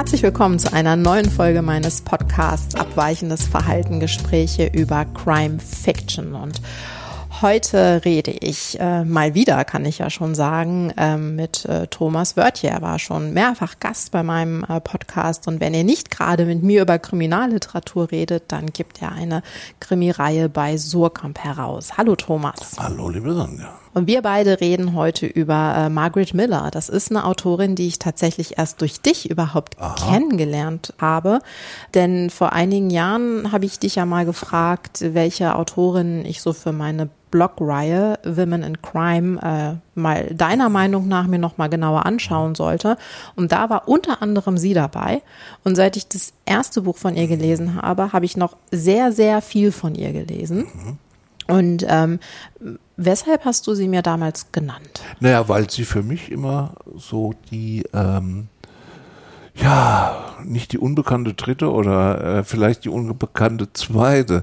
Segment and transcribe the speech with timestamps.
[0.00, 6.62] Herzlich willkommen zu einer neuen Folge meines Podcasts Abweichendes Verhalten Gespräche über Crime Fiction und
[7.42, 12.36] Heute rede ich äh, mal wieder, kann ich ja schon sagen, ähm, mit äh, Thomas
[12.36, 12.68] Wörtje.
[12.68, 15.48] Er war schon mehrfach Gast bei meinem äh, Podcast.
[15.48, 19.42] Und wenn er nicht gerade mit mir über Kriminalliteratur redet, dann gibt er eine
[19.80, 21.96] Krimireihe bei Surkamp heraus.
[21.96, 22.76] Hallo Thomas.
[22.78, 23.70] Hallo liebe Sonja.
[23.92, 26.70] Und wir beide reden heute über äh, Margaret Miller.
[26.72, 29.94] Das ist eine Autorin, die ich tatsächlich erst durch dich überhaupt Aha.
[29.96, 31.40] kennengelernt habe.
[31.94, 36.72] Denn vor einigen Jahren habe ich dich ja mal gefragt, welche Autorin ich so für
[36.72, 42.54] meine Blogreihe Women in Crime äh, mal deiner Meinung nach mir noch mal genauer anschauen
[42.54, 42.96] sollte.
[43.36, 45.22] Und da war unter anderem sie dabei.
[45.64, 49.42] Und seit ich das erste Buch von ihr gelesen habe, habe ich noch sehr, sehr
[49.42, 50.66] viel von ihr gelesen.
[51.46, 52.20] Und ähm,
[53.04, 55.02] weshalb hast du sie mir damals genannt?
[55.20, 58.48] Naja, weil sie für mich immer so die ähm
[59.56, 64.42] ja, nicht die unbekannte dritte oder äh, vielleicht die unbekannte zweite,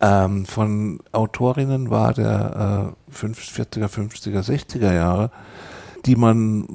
[0.00, 5.30] ähm, von Autorinnen war der äh, 40er, 50er, 60er Jahre,
[6.04, 6.66] die man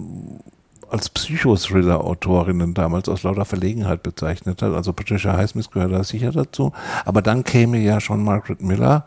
[0.90, 4.74] als Psychothriller-Autorinnen damals aus lauter Verlegenheit bezeichnet hat.
[4.74, 6.72] Also Patricia Highsmith gehört da sicher dazu.
[7.06, 9.06] Aber dann käme ja schon Margaret Miller,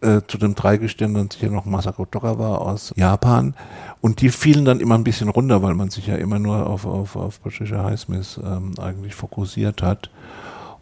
[0.00, 3.54] äh, zu dem Dreigestirn dann sicher noch Masako Tokawa aus Japan.
[4.00, 6.86] Und die fielen dann immer ein bisschen runter, weil man sich ja immer nur auf,
[6.86, 10.10] auf, auf Patricia Highsmith ähm, eigentlich fokussiert hat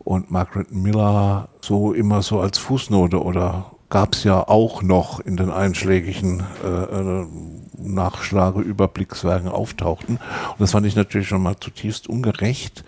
[0.04, 5.36] und Margaret Miller so immer so als Fußnote oder gab es ja auch noch in
[5.36, 7.26] den einschlägigen äh, äh,
[7.78, 10.16] Nachschlage Überblickswerken auftauchten.
[10.16, 12.84] Und das fand ich natürlich schon mal zutiefst ungerecht,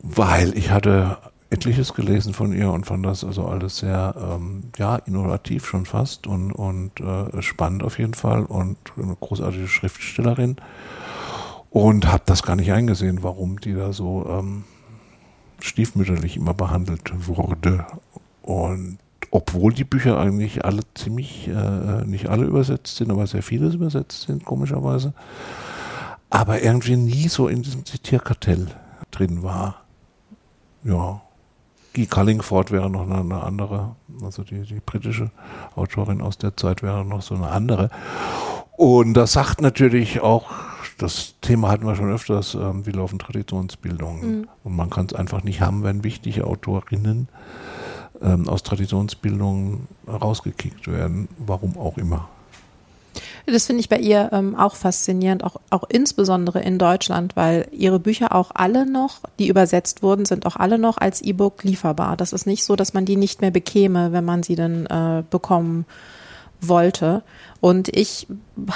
[0.00, 1.18] weil ich hatte
[1.52, 6.26] etliches gelesen von ihr und fand das also alles sehr ähm, ja innovativ schon fast
[6.26, 10.56] und und äh, spannend auf jeden Fall und eine großartige Schriftstellerin
[11.72, 14.64] und habe das gar nicht eingesehen, warum die da so ähm,
[15.60, 17.86] stiefmütterlich immer behandelt wurde.
[18.42, 18.98] Und
[19.30, 24.22] obwohl die Bücher eigentlich alle ziemlich, äh, nicht alle übersetzt sind, aber sehr vieles übersetzt
[24.22, 25.14] sind, komischerweise,
[26.28, 28.66] aber irgendwie nie so in diesem Zitierkartell
[29.10, 29.84] drin war.
[30.84, 31.22] Ja.
[31.94, 35.30] Guy Cullingford wäre noch eine, eine andere, also die, die britische
[35.76, 37.90] Autorin aus der Zeit wäre noch so eine andere.
[38.76, 40.50] Und das sagt natürlich auch
[40.98, 44.40] das Thema hatten wir schon öfters, ähm, wie laufen Traditionsbildungen.
[44.40, 44.48] Mhm.
[44.64, 47.28] Und man kann es einfach nicht haben, wenn wichtige Autorinnen
[48.20, 52.28] ähm, aus Traditionsbildungen rausgekickt werden, warum auch immer.
[53.46, 57.98] Das finde ich bei ihr ähm, auch faszinierend, auch, auch insbesondere in Deutschland, weil ihre
[57.98, 62.16] Bücher auch alle noch, die übersetzt wurden, sind auch alle noch als E-Book lieferbar.
[62.16, 65.24] Das ist nicht so, dass man die nicht mehr bekäme, wenn man sie dann äh,
[65.28, 65.86] bekommen
[66.60, 67.22] wollte.
[67.60, 68.28] Und ich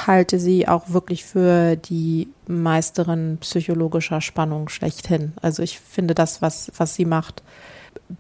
[0.06, 5.32] halte sie auch wirklich für die Meisterin psychologischer Spannung schlechthin.
[5.40, 7.42] Also ich finde das, was, was sie macht,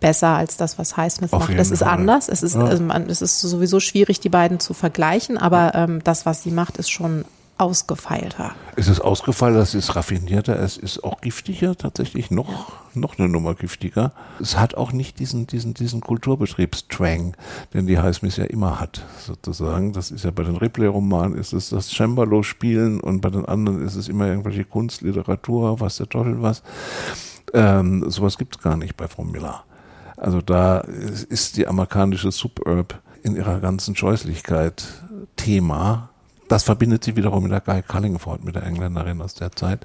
[0.00, 1.54] besser als das, was Highsmith macht.
[1.54, 1.98] Es ist Fall.
[1.98, 2.28] anders.
[2.28, 2.64] Es ist, ja.
[2.64, 6.50] also man, es ist sowieso schwierig, die beiden zu vergleichen, aber ähm, das, was sie
[6.50, 7.24] macht, ist schon
[7.58, 8.54] ausgefeilter.
[8.76, 13.54] Es ist ausgefeilter, es ist raffinierter, es ist auch giftiger, tatsächlich noch, noch eine Nummer
[13.54, 14.12] giftiger.
[14.40, 17.34] Es hat auch nicht diesen, diesen, diesen Kulturbetriebstrang,
[17.72, 19.94] den die Highsmith ja immer hat, sozusagen.
[19.94, 23.94] Das ist ja bei den Ripley-Romanen ist es das Cembalo-Spielen und bei den anderen ist
[23.94, 26.62] es immer irgendwelche Kunstliteratur, was der Teufel was.
[27.54, 29.64] Ähm, sowas gibt's gar nicht bei Frau Miller.
[30.16, 34.84] Also da ist die amerikanische Suburb in ihrer ganzen Scheußlichkeit
[35.36, 36.10] Thema
[36.48, 39.84] das verbindet sie wiederum mit der Guy Cullingford, mit der Engländerin aus der Zeit.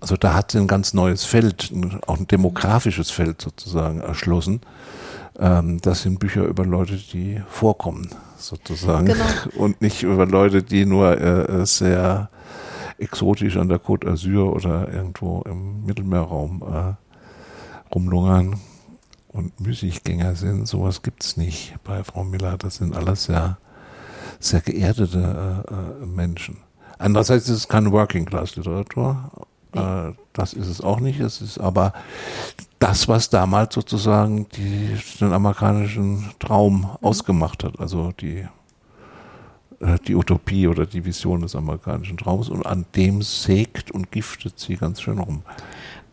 [0.00, 1.72] Also da hat sie ein ganz neues Feld,
[2.06, 4.60] auch ein demografisches Feld sozusagen erschlossen.
[5.38, 9.06] Ähm, das sind Bücher über Leute, die vorkommen, sozusagen.
[9.06, 9.24] Genau.
[9.56, 12.28] Und nicht über Leute, die nur äh, sehr
[12.98, 18.56] exotisch an der Côte d'Azur oder irgendwo im Mittelmeerraum äh, rumlungern
[19.38, 20.68] und Müßiggänger sind.
[20.68, 22.58] Sowas gibt's nicht bei Frau Miller.
[22.58, 23.58] Das sind alles sehr
[24.40, 26.58] sehr geerdete äh, äh, Menschen.
[26.98, 29.30] Andererseits ist es keine Working-Class-Literatur.
[29.72, 31.20] Äh, das ist es auch nicht.
[31.20, 31.92] Es ist aber
[32.78, 36.86] das, was damals sozusagen die, den amerikanischen Traum mhm.
[37.02, 37.78] ausgemacht hat.
[37.80, 38.46] Also die,
[39.80, 42.48] äh, die Utopie oder die Vision des amerikanischen Traums.
[42.48, 45.42] Und an dem sägt und giftet sie ganz schön rum.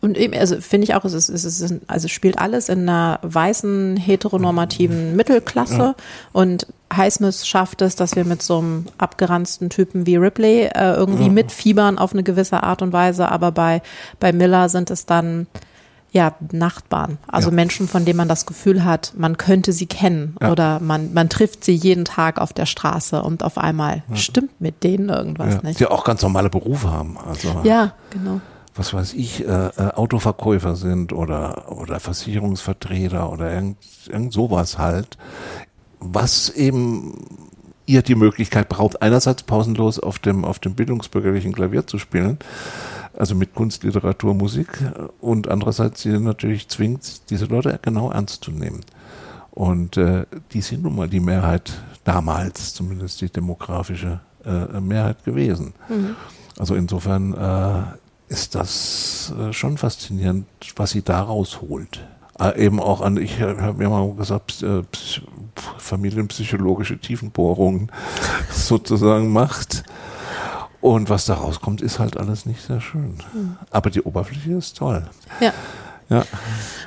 [0.00, 3.18] Und eben, also finde ich auch, es ist, es ist, also spielt alles in einer
[3.22, 5.94] weißen, heteronormativen Mittelklasse ja.
[6.32, 11.26] und Highsmith schafft es, dass wir mit so einem abgeranzten Typen wie Ripley äh, irgendwie
[11.26, 11.32] ja.
[11.32, 13.82] mitfiebern auf eine gewisse Art und Weise, aber bei,
[14.20, 15.46] bei Miller sind es dann
[16.12, 17.56] ja, Nachbarn, also ja.
[17.56, 20.52] Menschen, von denen man das Gefühl hat, man könnte sie kennen ja.
[20.52, 24.16] oder man, man trifft sie jeden Tag auf der Straße und auf einmal ja.
[24.16, 25.80] stimmt mit denen irgendwas nicht.
[25.80, 27.18] Die auch ganz normale Berufe haben.
[27.18, 28.40] Also ja, genau
[28.76, 33.78] was weiß ich, äh, äh, Autoverkäufer sind oder, oder Versicherungsvertreter oder irgend,
[34.08, 35.18] irgend sowas halt,
[36.00, 37.14] was eben
[37.86, 42.38] ihr die Möglichkeit braucht, einerseits pausenlos auf dem, auf dem bildungsbürgerlichen Klavier zu spielen,
[43.16, 44.68] also mit Kunst, Literatur, Musik
[45.20, 48.80] und andererseits sie natürlich zwingt, diese Leute genau ernst zu nehmen.
[49.52, 51.72] Und äh, die sind nun mal die Mehrheit
[52.04, 55.72] damals, zumindest die demografische äh, Mehrheit gewesen.
[55.88, 56.16] Mhm.
[56.58, 57.82] Also insofern äh,
[58.28, 60.46] ist das äh, schon faszinierend,
[60.76, 62.06] was sie da rausholt.
[62.38, 64.82] Äh, eben auch an, ich habe mir mal gesagt, äh,
[65.78, 67.90] familienpsychologische Tiefenbohrungen
[68.50, 69.84] sozusagen macht.
[70.80, 73.18] Und was da rauskommt, ist halt alles nicht sehr schön.
[73.32, 73.56] Mhm.
[73.70, 75.04] Aber die Oberfläche ist toll.
[75.40, 75.52] Ja.
[76.08, 76.24] Ja.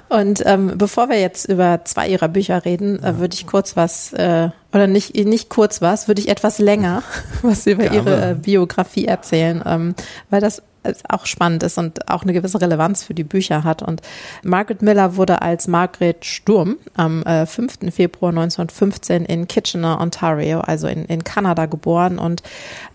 [0.07, 4.13] Und ähm, bevor wir jetzt über zwei ihrer Bücher reden, äh, würde ich kurz was,
[4.13, 7.03] äh, oder nicht, nicht kurz was, würde ich etwas länger
[7.41, 7.97] was über Gerne.
[7.97, 9.95] ihre äh, Biografie erzählen, ähm,
[10.30, 10.62] weil das
[11.07, 13.81] auch spannend ist und auch eine gewisse Relevanz für die Bücher hat.
[13.81, 14.01] Und
[14.44, 17.94] Margaret Miller wurde als Margaret Sturm am äh, 5.
[17.94, 22.19] Februar 1915 in Kitchener, Ontario, also in, in Kanada geboren.
[22.19, 22.44] Und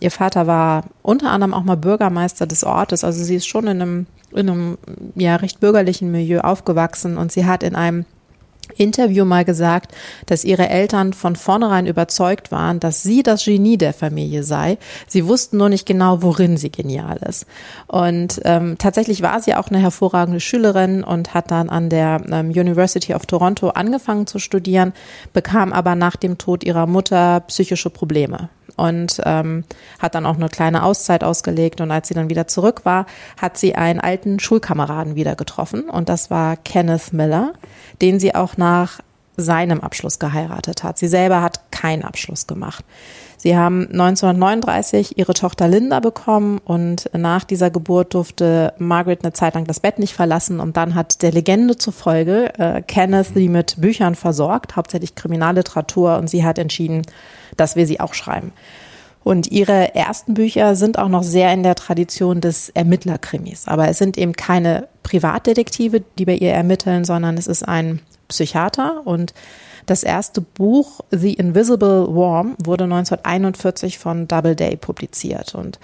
[0.00, 3.04] ihr Vater war unter anderem auch mal Bürgermeister des Ortes.
[3.04, 4.78] Also sie ist schon in einem, in einem
[5.14, 8.04] ja, recht bürgerlichen Milieu aufgewachsen und sie hat in einem
[8.76, 9.94] Interview mal gesagt,
[10.26, 14.78] dass ihre Eltern von vornherein überzeugt waren, dass sie das Genie der Familie sei.
[15.06, 17.46] Sie wussten nur nicht genau, worin sie genial ist.
[17.86, 22.50] Und ähm, tatsächlich war sie auch eine hervorragende Schülerin und hat dann an der ähm,
[22.50, 24.92] University of Toronto angefangen zu studieren,
[25.32, 29.64] bekam aber nach dem Tod ihrer Mutter psychische Probleme und ähm,
[29.98, 31.80] hat dann auch eine kleine Auszeit ausgelegt.
[31.80, 33.06] Und als sie dann wieder zurück war,
[33.40, 37.52] hat sie einen alten Schulkameraden wieder getroffen und das war Kenneth Miller,
[38.00, 39.00] den sie auch nach
[39.36, 40.98] seinem Abschluss geheiratet hat.
[40.98, 42.84] Sie selber hat keinen Abschluss gemacht.
[43.44, 49.54] Sie haben 1939 ihre Tochter Linda bekommen und nach dieser Geburt durfte Margaret eine Zeit
[49.54, 53.78] lang das Bett nicht verlassen und dann hat der Legende zufolge äh, Kenneth sie mit
[53.78, 57.02] Büchern versorgt, hauptsächlich Kriminalliteratur und sie hat entschieden,
[57.56, 58.52] dass wir sie auch schreiben.
[59.24, 63.66] Und ihre ersten Bücher sind auch noch sehr in der Tradition des Ermittlerkrimis.
[63.66, 69.06] Aber es sind eben keine Privatdetektive, die bei ihr ermitteln, sondern es ist ein Psychiater.
[69.06, 69.32] Und
[69.86, 75.54] das erste Buch, The Invisible Worm, wurde 1941 von Doubleday publiziert.
[75.54, 75.78] Und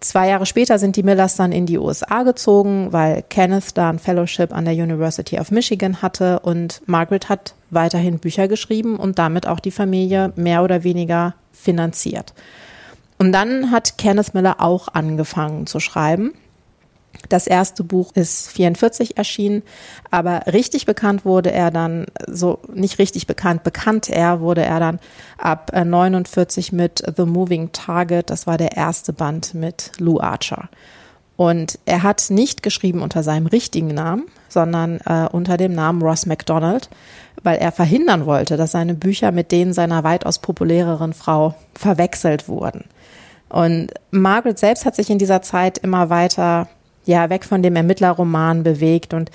[0.00, 3.98] zwei Jahre später sind die Millers dann in die USA gezogen, weil Kenneth da ein
[3.98, 9.46] Fellowship an der University of Michigan hatte und Margaret hat weiterhin Bücher geschrieben und damit
[9.46, 12.34] auch die Familie mehr oder weniger finanziert.
[13.18, 16.32] Und dann hat Kenneth Miller auch angefangen zu schreiben.
[17.28, 19.62] Das erste Buch ist 44 erschienen,
[20.10, 25.00] aber richtig bekannt wurde er dann, so nicht richtig bekannt, bekannt er wurde er dann
[25.38, 28.30] ab 49 mit The Moving Target.
[28.30, 30.68] Das war der erste Band mit Lou Archer.
[31.36, 36.26] Und er hat nicht geschrieben unter seinem richtigen Namen, sondern äh, unter dem Namen Ross
[36.26, 36.90] MacDonald,
[37.42, 42.84] weil er verhindern wollte, dass seine Bücher mit denen seiner weitaus populäreren Frau verwechselt wurden.
[43.48, 46.68] Und Margaret selbst hat sich in dieser Zeit immer weiter
[47.04, 49.30] ja weg von dem Ermittlerroman bewegt und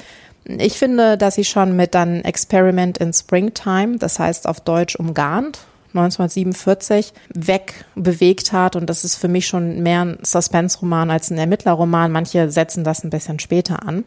[0.48, 5.60] ich finde, dass sie schon mit dann Experiment in Springtime, das heißt auf Deutsch umgarnt,
[5.96, 8.76] 1947 wegbewegt hat.
[8.76, 12.12] Und das ist für mich schon mehr ein Suspense-Roman als ein Ermittlerroman.
[12.12, 14.04] Manche setzen das ein bisschen später an.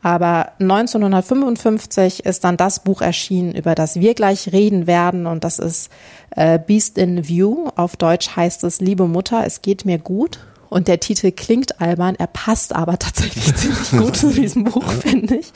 [0.00, 5.26] Aber 1955 ist dann das Buch erschienen, über das wir gleich reden werden.
[5.26, 5.90] Und das ist
[6.36, 7.70] äh, Beast in View.
[7.74, 10.38] Auf Deutsch heißt es Liebe Mutter, es geht mir gut.
[10.68, 15.36] Und der Titel klingt albern, er passt aber tatsächlich ziemlich gut zu diesem Buch, finde
[15.36, 15.52] ich.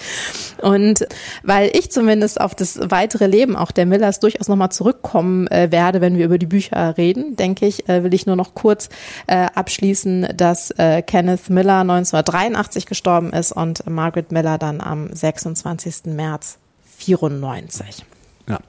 [0.60, 1.06] Und
[1.42, 6.00] weil ich zumindest auf das weitere Leben auch der Millers durchaus nochmal zurückkommen äh, werde,
[6.00, 8.88] wenn wir über die Bücher reden, denke ich, äh, will ich nur noch kurz
[9.26, 16.06] äh, abschließen, dass äh, Kenneth Miller 1983 gestorben ist und Margaret Miller dann am 26.
[16.06, 16.58] März
[16.98, 18.04] 94.
[18.48, 18.60] Ja.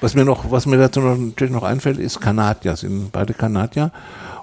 [0.00, 3.92] Was mir noch, was mir dazu natürlich noch einfällt, ist Kanadier, sind beide Kanadier.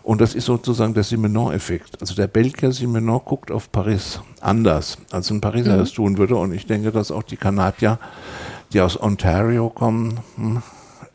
[0.03, 1.99] Und das ist sozusagen der Simenon-Effekt.
[1.99, 5.79] Also der Belgier Simenon guckt auf Paris anders, als ein Pariser mhm.
[5.79, 6.35] das tun würde.
[6.35, 7.97] Und ich denke, dass auch die Kanadier,
[8.71, 10.61] die aus Ontario kommen, hm,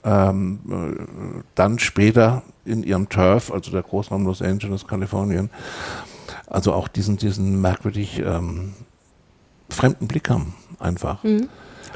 [0.03, 5.51] ähm, äh, dann später in ihrem Turf, also der Großraum Los Angeles, Kalifornien,
[6.47, 8.73] also auch diesen, diesen merkwürdig ähm,
[9.69, 11.23] fremden Blick haben, einfach.
[11.23, 11.49] Mhm.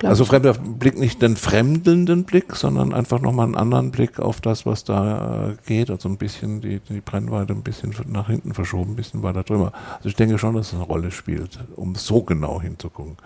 [0.02, 4.66] Also fremder Blick, nicht den fremdelnden Blick, sondern einfach nochmal einen anderen Blick auf das,
[4.66, 5.88] was da äh, geht.
[5.90, 9.72] Also ein bisschen die, die Brennweite ein bisschen nach hinten verschoben, ein bisschen weiter drüber.
[9.96, 13.16] Also ich denke schon, dass es eine Rolle spielt, um so genau hinzugucken.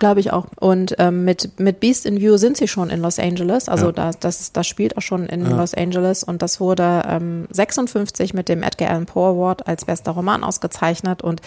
[0.00, 0.46] glaube ich auch.
[0.58, 3.68] Und ähm, mit, mit Beast in View sind sie schon in Los Angeles.
[3.68, 3.92] Also Ja.
[3.92, 5.56] das, das, das spielt auch schon in Ja.
[5.56, 10.10] Los Angeles und das wurde ähm, 56 mit dem Edgar Allan Poe Award als bester
[10.12, 11.40] Roman ausgezeichnet und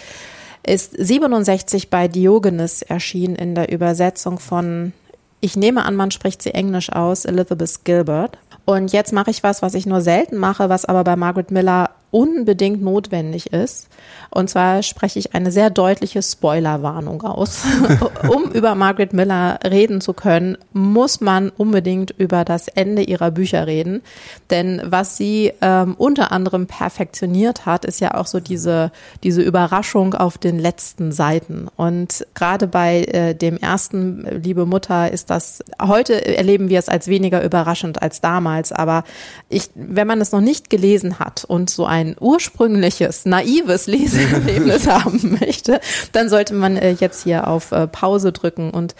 [0.66, 4.92] ist 67 bei Diogenes erschienen in der Übersetzung von,
[5.40, 8.38] ich nehme an, man spricht sie englisch aus, Elizabeth Gilbert.
[8.64, 11.90] Und jetzt mache ich was, was ich nur selten mache, was aber bei Margaret Miller
[12.16, 13.88] unbedingt notwendig ist.
[14.30, 17.62] Und zwar spreche ich eine sehr deutliche Spoilerwarnung aus.
[18.28, 23.66] um über Margaret Miller reden zu können, muss man unbedingt über das Ende ihrer Bücher
[23.66, 24.00] reden.
[24.48, 28.92] Denn was sie ähm, unter anderem perfektioniert hat, ist ja auch so diese,
[29.22, 31.68] diese Überraschung auf den letzten Seiten.
[31.76, 37.08] Und gerade bei äh, dem ersten, liebe Mutter, ist das, heute erleben wir es als
[37.08, 38.72] weniger überraschend als damals.
[38.72, 39.04] Aber
[39.50, 45.38] ich, wenn man es noch nicht gelesen hat und so ein ursprüngliches, naives Leseerlebnis haben
[45.40, 45.80] möchte,
[46.12, 48.94] dann sollte man äh, jetzt hier auf äh, Pause drücken und,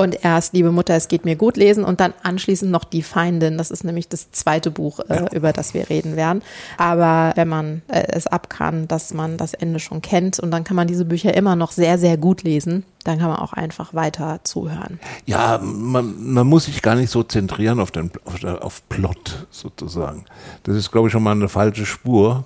[0.00, 3.58] und erst, liebe Mutter, es geht mir gut lesen und dann anschließend noch Die Feindin.
[3.58, 6.42] Das ist nämlich das zweite Buch, äh, über das wir reden werden.
[6.78, 10.64] Aber wenn man äh, es ab kann, dass man das Ende schon kennt und dann
[10.64, 13.94] kann man diese Bücher immer noch sehr, sehr gut lesen, dann kann man auch einfach
[13.94, 14.98] weiter zuhören.
[15.26, 20.24] Ja, man, man muss sich gar nicht so zentrieren auf den auf, auf Plot sozusagen.
[20.62, 22.44] Das ist, glaube ich, schon mal eine falsche Spur.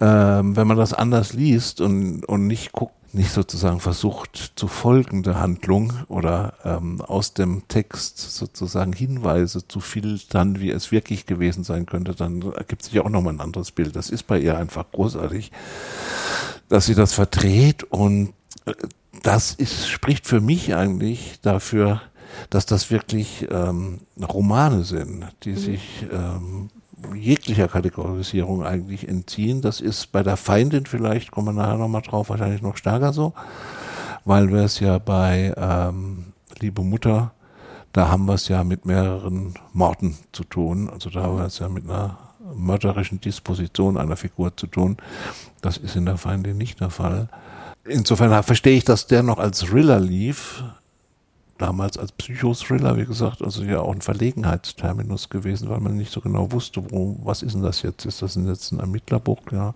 [0.00, 5.22] Ähm, wenn man das anders liest und, und nicht guckt, nicht sozusagen versucht zu folgen
[5.22, 11.64] der Handlung oder ähm, aus dem Text sozusagen Hinweise zu filtern, wie es wirklich gewesen
[11.64, 13.96] sein könnte, dann ergibt sich auch nochmal ein anderes Bild.
[13.96, 15.52] Das ist bei ihr einfach großartig,
[16.68, 18.32] dass sie das verdreht und
[18.66, 18.74] äh,
[19.22, 22.02] das ist, spricht für mich eigentlich dafür,
[22.50, 26.70] dass das wirklich ähm, Romane sind, die sich ähm,
[27.14, 29.60] jeglicher Kategorisierung eigentlich entziehen.
[29.60, 33.32] Das ist bei der Feindin vielleicht, kommen wir nachher nochmal drauf, wahrscheinlich noch stärker so,
[34.24, 37.32] weil wir es ja bei ähm, Liebe Mutter,
[37.92, 40.88] da haben wir es ja mit mehreren Morden zu tun.
[40.90, 42.18] Also da haben wir es ja mit einer
[42.54, 44.96] mörderischen Disposition einer Figur zu tun.
[45.60, 47.28] Das ist in der Feindin nicht der Fall.
[47.84, 50.64] Insofern verstehe ich, dass der noch als Thriller lief,
[51.58, 56.20] damals als Psychothriller, wie gesagt, also ja auch ein Verlegenheitsterminus gewesen, weil man nicht so
[56.20, 58.04] genau wusste, wo, was ist denn das jetzt?
[58.06, 59.38] Ist das denn jetzt ein Ermittlerbuch?
[59.52, 59.74] Ja,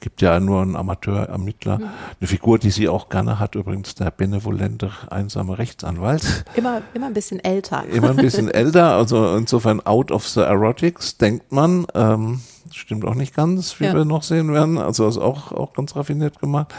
[0.00, 1.76] gibt ja nur einen Amateur-Ermittler.
[2.20, 6.44] Eine Figur, die sie auch gerne hat, übrigens der benevolente, einsame Rechtsanwalt.
[6.54, 7.84] Immer, immer ein bisschen älter.
[7.86, 11.86] Immer ein bisschen älter, also insofern out of the erotics, denkt man.
[11.94, 12.40] Ähm,
[12.72, 13.94] stimmt auch nicht ganz, wie Ja.
[13.94, 14.76] wir noch sehen werden.
[14.78, 16.74] Also ist auch, auch ganz raffiniert gemacht.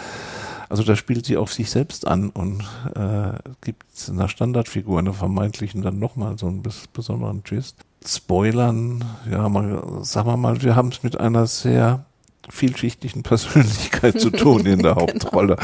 [0.69, 2.61] Also da spielt sie auf sich selbst an und
[2.95, 7.77] äh, gibt einer Standardfigur, einer vermeintlichen, dann nochmal so einen bes besonderen Twist.
[8.05, 12.05] Spoilern, ja, mal, sagen wir mal, wir haben es mit einer sehr
[12.49, 15.57] vielschichtigen Persönlichkeit zu tun in der Hauptrolle.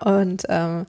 [0.00, 0.86] Und ähm,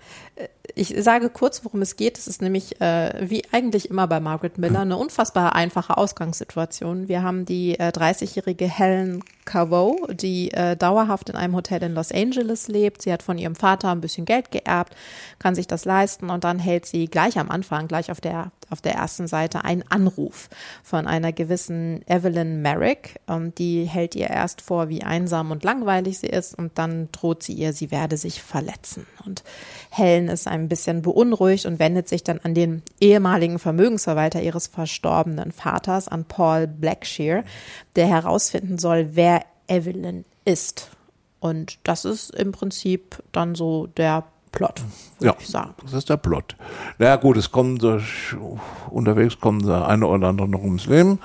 [0.75, 2.17] ich sage kurz, worum es geht.
[2.17, 7.07] Es ist nämlich, äh, wie eigentlich immer bei Margaret Miller, eine unfassbar einfache Ausgangssituation.
[7.07, 12.11] Wir haben die äh, 30-jährige Helen Cavo, die äh, dauerhaft in einem Hotel in Los
[12.11, 13.03] Angeles lebt.
[13.03, 14.95] Sie hat von ihrem Vater ein bisschen Geld geerbt,
[15.39, 18.81] kann sich das leisten und dann hält sie gleich am Anfang, gleich auf der auf
[18.81, 20.49] der ersten Seite einen Anruf
[20.83, 23.19] von einer gewissen Evelyn Merrick.
[23.27, 27.43] Und die hält ihr erst vor, wie einsam und langweilig sie ist und dann droht
[27.43, 29.05] sie ihr, sie werde sich verletzen.
[29.25, 29.43] Und
[29.89, 35.51] Helen ist ein bisschen beunruhigt und wendet sich dann an den ehemaligen Vermögensverwalter ihres verstorbenen
[35.51, 37.43] Vaters, an Paul Blackshear,
[37.95, 40.89] der herausfinden soll, wer Evelyn ist.
[41.39, 44.81] Und das ist im Prinzip dann so der Plot,
[45.19, 45.35] würde Ja.
[45.39, 45.73] ich sagen.
[45.83, 46.55] Das ist der Plot.
[46.97, 48.35] Na gut, es kommen durch,
[48.89, 51.19] unterwegs kommen der eine oder andere noch ums Leben.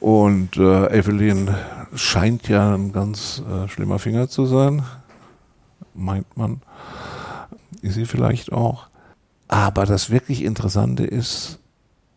[0.00, 1.54] Und äh, Evelyn
[1.94, 4.82] scheint ja ein ganz äh, schlimmer Finger zu sein.
[5.94, 6.62] Meint man.
[7.82, 8.86] Ist sie vielleicht auch.
[9.48, 11.58] Aber das wirklich Interessante ist,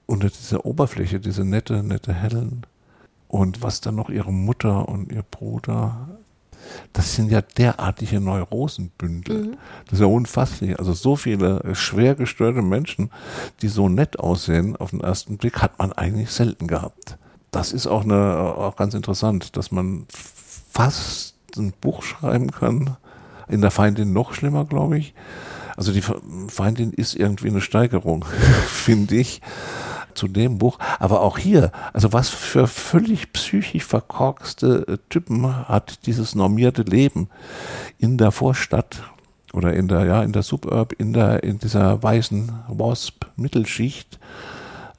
[0.06, 2.66] unter dieser Oberfläche, diese nette, nette Helen
[3.34, 6.08] und was dann noch ihre Mutter und ihr Bruder,
[6.94, 9.58] das sind ja derartige Neurosenbündel.
[9.86, 10.78] Das ist ja unfasslich.
[10.78, 13.10] Also so viele schwer gestörte Menschen,
[13.64, 17.18] die so nett aussehen auf den ersten Blick, hat man eigentlich selten gehabt.
[17.50, 22.98] Das ist auch, eine, auch ganz interessant, dass man fast ein Buch schreiben kann.
[23.48, 25.16] In der Feindin noch schlimmer, glaube ich.
[25.76, 28.26] Also die Fe- Feindin ist irgendwie eine Steigerung,
[28.68, 29.42] finde ich,
[30.16, 30.80] zu dem Buch.
[31.00, 37.30] Aber auch hier, also was für völlig psychisch verkorkste äh, Typen hat dieses normierte Leben
[37.98, 39.04] in der Vorstadt
[39.54, 44.20] oder in der, ja, in der Suburb, in der, in dieser weißen Wasp-Mittelschicht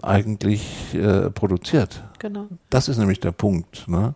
[0.04, 2.04] eigentlich äh, produziert.
[2.18, 2.46] Genau.
[2.70, 3.88] Das ist nämlich der Punkt.
[3.88, 4.14] Ne?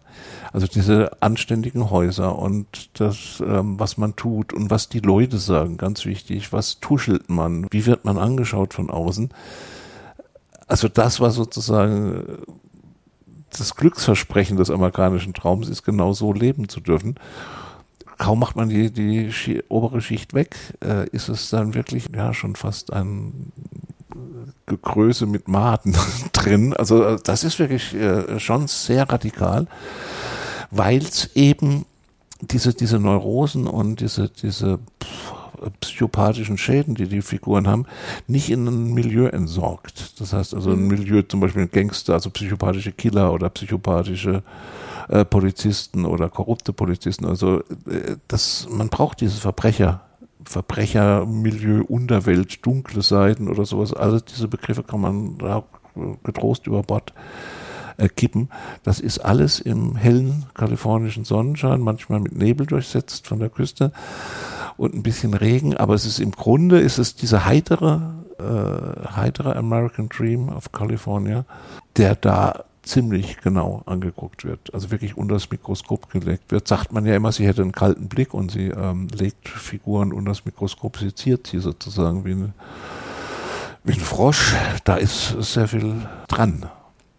[0.52, 5.76] Also diese anständigen Häuser und das, ähm, was man tut und was die Leute sagen,
[5.76, 6.52] ganz wichtig.
[6.52, 7.66] Was tuschelt man?
[7.70, 9.30] Wie wird man angeschaut von außen?
[10.68, 12.38] Also das war sozusagen
[13.50, 17.16] das Glücksversprechen des amerikanischen Traums ist, genau so leben zu dürfen.
[18.18, 22.56] Kaum macht man die, die obere Schicht weg, äh, ist es dann wirklich ja schon
[22.56, 23.52] fast ein
[24.66, 25.96] Gegröße mit Maden
[26.32, 26.74] drin.
[26.74, 29.66] Also äh, das ist wirklich äh, schon sehr radikal,
[30.70, 31.86] weil es eben
[32.40, 34.78] diese, diese Neurosen und diese, diese
[35.80, 37.86] psychopathischen Schäden, die die Figuren haben,
[38.26, 40.20] nicht in ein Milieu entsorgt.
[40.20, 40.88] Das heißt also ein mhm.
[40.88, 44.42] Milieu, zum Beispiel Gangster, also psychopathische Killer oder psychopathische
[45.08, 47.26] äh, Polizisten oder korrupte Polizisten.
[47.26, 50.02] Also äh, das, man braucht diese Verbrecher
[50.44, 53.92] Verbrechermilieu, Unterwelt, dunkle Seiten oder sowas.
[53.92, 55.64] Alle diese Begriffe kann man da
[56.22, 57.12] getrost über Bord
[57.98, 58.48] äh, kippen.
[58.82, 63.92] Das ist alles im hellen kalifornischen Sonnenschein, manchmal mit Nebel durchsetzt von der Küste
[64.78, 69.56] und ein bisschen Regen, aber es ist im Grunde ist es dieser heitere, äh, heitere
[69.56, 71.44] American Dream of California,
[71.96, 76.66] der da ziemlich genau angeguckt wird, also wirklich unter das Mikroskop gelegt wird.
[76.66, 80.30] Sagt man ja immer, sie hätte einen kalten Blick und sie ähm, legt Figuren unter
[80.30, 82.52] das Mikroskop, seziert sie sozusagen wie, eine,
[83.84, 84.54] wie ein Frosch.
[84.84, 86.66] Da ist sehr viel dran.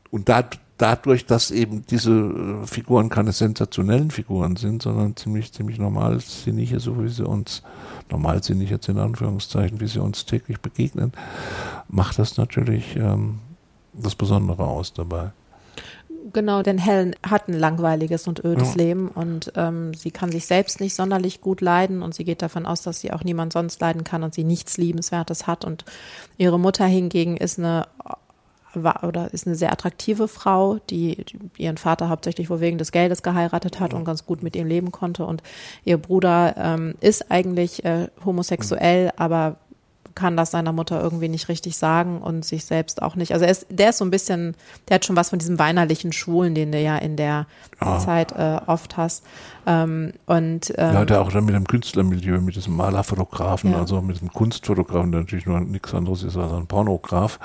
[0.09, 0.43] Und da,
[0.79, 7.03] dadurch, dass eben diese äh, Figuren keine sensationellen Figuren sind, sondern ziemlich, ziemlich normalsinnige, so
[7.03, 7.61] wie sie uns,
[8.09, 11.11] normalsinnig jetzt in Anführungszeichen, wie sie uns täglich begegnen,
[11.87, 13.39] macht das natürlich ähm,
[13.93, 15.31] das Besondere aus dabei.
[16.31, 18.83] Genau, denn Helen hat ein langweiliges und ödes ja.
[18.83, 22.65] Leben und ähm, sie kann sich selbst nicht sonderlich gut leiden und sie geht davon
[22.65, 25.85] aus, dass sie auch niemand sonst leiden kann und sie nichts Liebenswertes hat und
[26.37, 27.87] ihre Mutter hingegen ist eine
[28.73, 31.25] war oder ist eine sehr attraktive Frau, die,
[31.57, 34.91] ihren Vater hauptsächlich wohl wegen des Geldes geheiratet hat und ganz gut mit ihm leben
[34.91, 35.25] konnte.
[35.25, 35.43] Und
[35.85, 39.57] ihr Bruder ähm, ist eigentlich äh, homosexuell, aber
[40.19, 43.31] kann das seiner Mutter irgendwie nicht richtig sagen und sich selbst auch nicht.
[43.31, 44.55] Also er ist, der ist so ein bisschen,
[44.89, 47.47] der hat schon was von diesem weinerlichen Schwulen, den du ja in der
[47.79, 47.99] ja.
[47.99, 49.23] Zeit äh, oft hast.
[49.65, 53.79] Ähm, und ähm, ja, der auch dann mit dem Künstlermilieu, mit diesem Malerfotografen, ja.
[53.79, 57.39] also mit dem Kunstfotografen, der natürlich nur nichts anderes ist als ein Pornograf.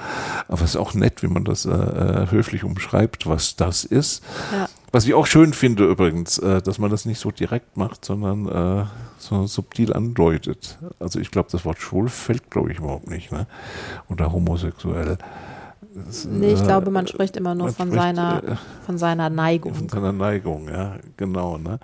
[0.48, 4.24] Aber es ist auch nett, wie man das äh, äh, höflich umschreibt, was das ist.
[4.52, 4.68] Ja.
[4.94, 8.46] Was ich auch schön finde übrigens, äh, dass man das nicht so direkt macht, sondern
[8.46, 8.84] äh,
[9.18, 10.78] so subtil andeutet.
[11.00, 13.32] Also ich glaube, das Wort schwul fällt, glaube ich, überhaupt nicht.
[13.32, 13.48] Ne?
[14.08, 15.18] Oder homosexuell.
[15.96, 19.30] Das, nee, ich äh, glaube, man spricht immer nur von spricht, seiner, äh, von seiner
[19.30, 19.74] Neigung.
[19.74, 21.58] Von seiner Neigung, ja, genau.
[21.58, 21.80] Ne?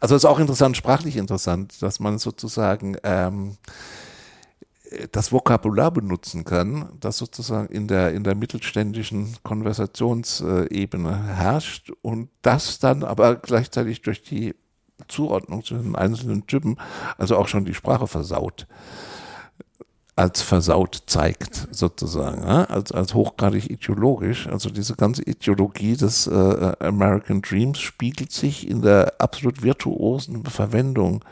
[0.00, 3.56] Also es ist auch interessant, sprachlich interessant, dass man sozusagen ähm,
[5.12, 12.78] das Vokabular benutzen kann, das sozusagen in der, in der mittelständischen Konversationsebene herrscht und das
[12.78, 14.54] dann aber gleichzeitig durch die
[15.06, 16.76] Zuordnung zu den einzelnen Typen,
[17.16, 18.66] also auch schon die Sprache versaut
[20.18, 24.48] als versaut zeigt, sozusagen, als, als hochgradig ideologisch.
[24.48, 31.24] Also diese ganze Ideologie des äh, American Dreams spiegelt sich in der absolut virtuosen Verwendung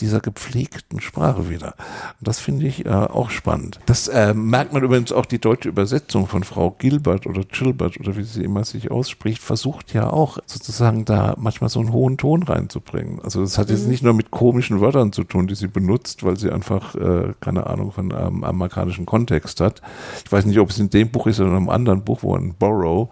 [0.00, 1.74] dieser gepflegten Sprache wieder.
[2.18, 3.80] Und das finde ich äh, auch spannend.
[3.86, 8.16] Das äh, merkt man übrigens auch die deutsche Übersetzung von Frau Gilbert oder Gilbert oder
[8.16, 12.42] wie sie immer sich ausspricht, versucht ja auch sozusagen da manchmal so einen hohen Ton
[12.42, 13.20] reinzubringen.
[13.22, 13.74] Also das hat mhm.
[13.74, 17.34] jetzt nicht nur mit komischen Wörtern zu tun, die sie benutzt, weil sie einfach äh,
[17.40, 19.82] keine Ahnung von einem amerikanischen Kontext hat.
[20.24, 22.36] Ich weiß nicht, ob es in dem Buch ist oder in einem anderen Buch, wo
[22.36, 23.10] ein Borough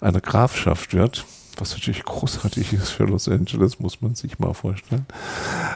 [0.00, 1.24] eine Grafschaft wird
[1.62, 5.06] was natürlich großartig ist für Los Angeles, muss man sich mal vorstellen.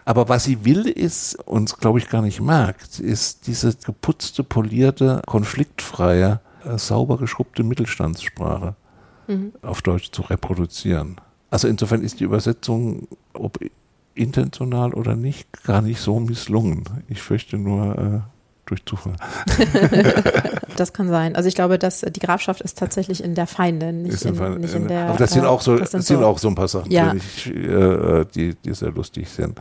[0.05, 5.23] Aber was sie will, ist, und glaube ich gar nicht merkt, ist diese geputzte, polierte,
[5.27, 8.75] konfliktfreie, äh, sauber geschrubbte Mittelstandssprache
[9.29, 9.53] mhm.
[9.63, 11.21] auf Deutsch zu reproduzieren.
[11.51, 13.61] Also insofern ist die Übersetzung, ob
[14.15, 16.83] intentional oder nicht, gar nicht so misslungen.
[17.07, 18.36] Ich fürchte nur, äh,
[18.67, 19.15] durch Zufall.
[20.77, 21.35] das kann sein.
[21.37, 24.75] Also ich glaube, dass die Grafschaft ist tatsächlich in der Feindin, nicht, in, Fall, nicht
[24.75, 25.09] in, der.
[25.09, 26.91] Aber das sind auch so, das sind, das sind so, auch so ein paar Sachen,
[26.91, 27.13] ja.
[27.13, 29.59] die, ich, äh, die, die sehr lustig sind.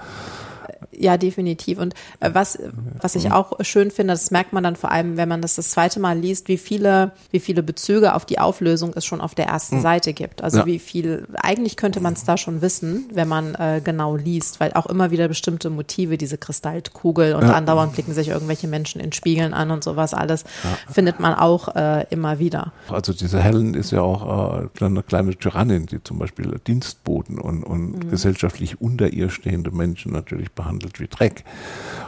[0.92, 1.80] Ja, definitiv.
[1.80, 2.60] Und äh, was,
[3.02, 5.70] was ich auch schön finde, das merkt man dann vor allem, wenn man das das
[5.70, 9.48] zweite Mal liest, wie viele, wie viele Bezüge auf die Auflösung es schon auf der
[9.48, 9.82] ersten mhm.
[9.82, 10.42] Seite gibt.
[10.42, 10.66] Also ja.
[10.66, 14.74] wie viel, eigentlich könnte man es da schon wissen, wenn man äh, genau liest, weil
[14.74, 17.54] auch immer wieder bestimmte Motive, diese Kristallkugel und ja.
[17.54, 20.78] andauernd blicken sich irgendwelche Menschen in Spiegeln an und sowas alles, ja.
[20.92, 22.72] findet man auch äh, immer wieder.
[22.90, 27.64] Also diese Helen ist ja auch äh, eine kleine Tyrannin, die zum Beispiel Dienstboten und,
[27.64, 28.10] und mhm.
[28.10, 31.44] gesellschaftlich unter ihr stehende Menschen natürlich behandelt behandelt wie Dreck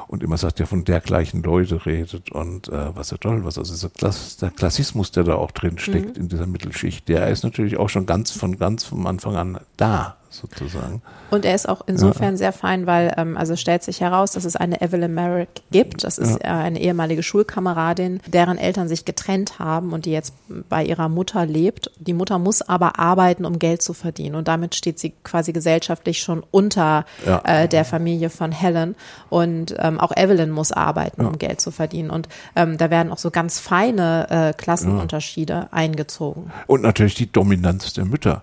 [0.07, 3.57] und immer sagt, ja von der gleichen Leute redet und äh, was ja toll, was
[3.57, 6.23] also dieser Klass, der Klassismus, der da auch drin steckt mhm.
[6.23, 10.17] in dieser Mittelschicht, der ist natürlich auch schon ganz von ganz vom Anfang an da
[10.37, 11.01] sozusagen.
[11.29, 12.37] Und er ist auch insofern ja.
[12.37, 16.03] sehr fein, weil ähm, also stellt sich heraus, dass es eine Evelyn Merrick gibt.
[16.03, 16.61] Das ist ja.
[16.61, 20.33] äh, eine ehemalige Schulkameradin, deren Eltern sich getrennt haben und die jetzt
[20.69, 21.91] bei ihrer Mutter lebt.
[21.99, 26.21] Die Mutter muss aber arbeiten, um Geld zu verdienen und damit steht sie quasi gesellschaftlich
[26.21, 27.41] schon unter ja.
[27.43, 28.95] äh, der Familie von Helen
[29.29, 33.17] und ähm, auch Evelyn muss arbeiten, um Geld zu verdienen und ähm, da werden auch
[33.17, 36.51] so ganz feine äh, Klassenunterschiede eingezogen.
[36.67, 38.41] Und natürlich die Dominanz der Mütter.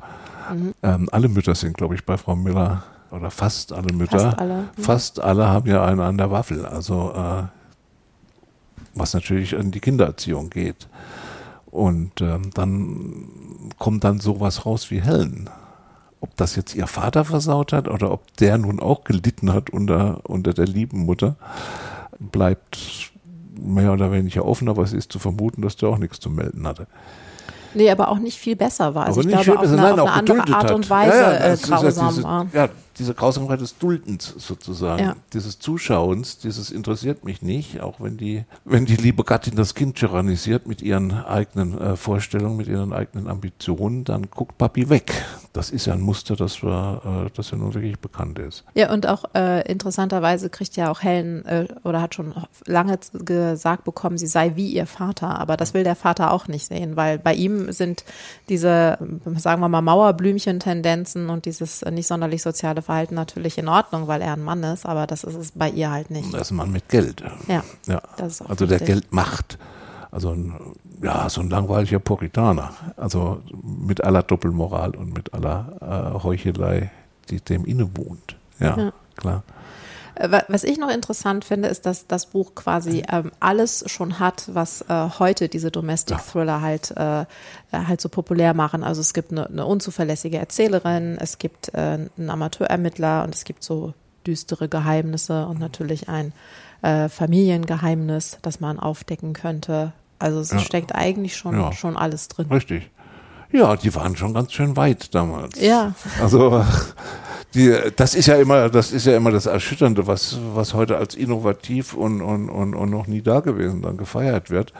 [0.53, 0.75] Mhm.
[0.83, 4.19] Ähm, alle Mütter sind, glaube ich, bei Frau Müller oder fast alle Mütter.
[4.19, 4.63] Fast alle.
[4.77, 4.83] Mhm.
[4.83, 6.67] Fast alle haben ja einen an der Waffel.
[6.67, 7.45] Also äh,
[8.95, 10.89] was natürlich an die Kindererziehung geht.
[11.67, 15.51] Und ähm, dann kommt dann sowas raus wie Helen.
[16.21, 20.21] Ob das jetzt ihr Vater versaut hat oder ob der nun auch gelitten hat unter,
[20.23, 21.37] unter der lieben Mutter,
[22.19, 23.13] bleibt
[23.61, 26.67] mehr oder weniger offen, aber es ist zu vermuten, dass der auch nichts zu melden
[26.67, 26.87] hatte.
[27.75, 29.07] Nee, aber auch nicht viel besser war.
[29.07, 31.57] Also aber ich glaube, auf, eine, auf eine andere Art und Weise ja, ja, äh,
[31.57, 32.47] grausam diese, war.
[32.53, 35.17] Ja, diese Grausamkeit des Duldens sozusagen, ja.
[35.33, 39.97] dieses Zuschauens, dieses interessiert mich nicht, auch wenn die, wenn die liebe Gattin das Kind
[39.97, 45.13] tyrannisiert mit ihren eigenen äh, Vorstellungen, mit ihren eigenen Ambitionen, dann guckt Papi weg.
[45.53, 48.65] Das ist ja ein Muster, das, wir, äh, das ja nun wirklich bekannt ist.
[48.75, 52.35] Ja, und auch äh, interessanterweise kriegt ja auch Helen äh, oder hat schon
[52.67, 56.67] lange gesagt bekommen, sie sei wie ihr Vater, aber das will der Vater auch nicht
[56.67, 58.05] sehen, weil bei ihm sind
[58.49, 58.99] diese,
[59.37, 64.35] sagen wir mal, Mauerblümchen-Tendenzen und dieses nicht sonderlich soziale Verhalten natürlich in Ordnung, weil er
[64.35, 66.33] ein Mann ist, aber das ist es bei ihr halt nicht.
[66.33, 67.23] Das ist ein Mann mit Geld.
[67.49, 67.65] Ja.
[67.87, 68.01] ja.
[68.19, 69.59] also der Geld macht.
[70.11, 70.55] Also ein,
[71.03, 72.73] ja, so ein langweiliger Puritaner.
[72.97, 76.91] Also mit aller Doppelmoral und mit aller äh, Heuchelei,
[77.31, 78.37] die dem innewohnt.
[78.61, 79.43] Ja, ja, klar.
[80.15, 84.49] Äh, was ich noch interessant finde, ist, dass das Buch quasi ähm, alles schon hat,
[84.53, 87.25] was äh, heute diese Domestic Thriller halt, äh,
[87.73, 88.85] halt so populär machen.
[88.85, 93.63] Also es gibt eine, eine unzuverlässige Erzählerin, es gibt äh, einen Amateurermittler und es gibt
[93.65, 93.95] so
[94.27, 96.33] düstere Geheimnisse und natürlich ein
[96.83, 99.93] äh, Familiengeheimnis, das man aufdecken könnte.
[100.19, 100.59] Also es ja.
[100.61, 101.73] steckt eigentlich schon, ja.
[101.73, 102.47] schon alles drin.
[102.49, 102.91] Richtig.
[103.55, 105.61] Ja, die waren schon ganz schön weit damals.
[105.61, 105.95] Ja.
[106.21, 106.65] Also
[107.55, 111.15] die, das ist ja immer, das ist ja immer das Erschütternde, was, was heute als
[111.15, 114.73] innovativ und, und, und, und noch nie da gewesen dann gefeiert wird.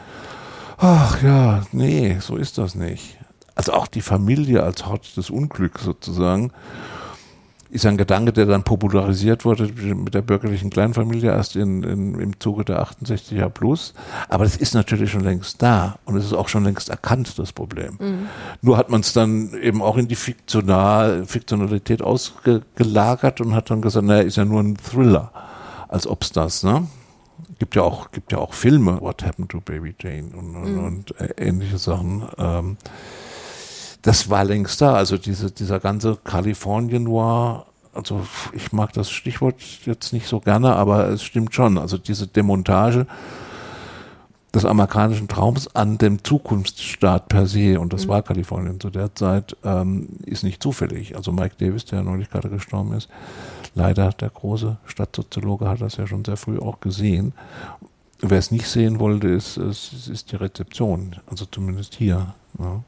[0.77, 3.17] Ach ja, nee, so ist das nicht.
[3.55, 6.51] Also auch die Familie als Hort des Unglücks sozusagen
[7.69, 12.39] ist ein Gedanke, der dann popularisiert wurde mit der bürgerlichen Kleinfamilie erst in, in, im
[12.39, 13.93] Zuge der 68er Plus.
[14.29, 17.53] Aber das ist natürlich schon längst da und es ist auch schon längst erkannt, das
[17.53, 17.97] Problem.
[17.99, 18.27] Mhm.
[18.61, 23.81] Nur hat man es dann eben auch in die Fiktional, Fiktionalität ausgelagert und hat dann
[23.81, 25.31] gesagt, naja, ist ja nur ein Thriller,
[25.87, 26.87] als ob's das, ne?
[27.57, 30.83] Gibt ja auch, gibt ja auch Filme, What Happened to Baby Jane und, und, mhm.
[30.83, 32.23] und ähnliche Sachen.
[32.37, 32.77] Ähm,
[34.05, 34.93] das war längst da.
[34.93, 38.21] Also diese, dieser ganze Kalifornien Noir, also
[38.53, 41.79] ich mag das Stichwort jetzt nicht so gerne, aber es stimmt schon.
[41.79, 43.07] Also diese Demontage
[44.53, 48.09] des amerikanischen Traums an dem Zukunftsstaat per se, und das mhm.
[48.09, 51.15] war Kalifornien zu der Zeit, ähm, ist nicht zufällig.
[51.17, 53.09] Also Mike Davis, der ja neulich gerade gestorben ist,
[53.73, 57.33] leider der große Stadtsoziologe, hat das ja schon sehr früh auch gesehen.
[58.19, 62.35] Wer es nicht sehen wollte, ist, ist, ist die Rezeption, also zumindest hier.
[62.59, 62.83] Ja.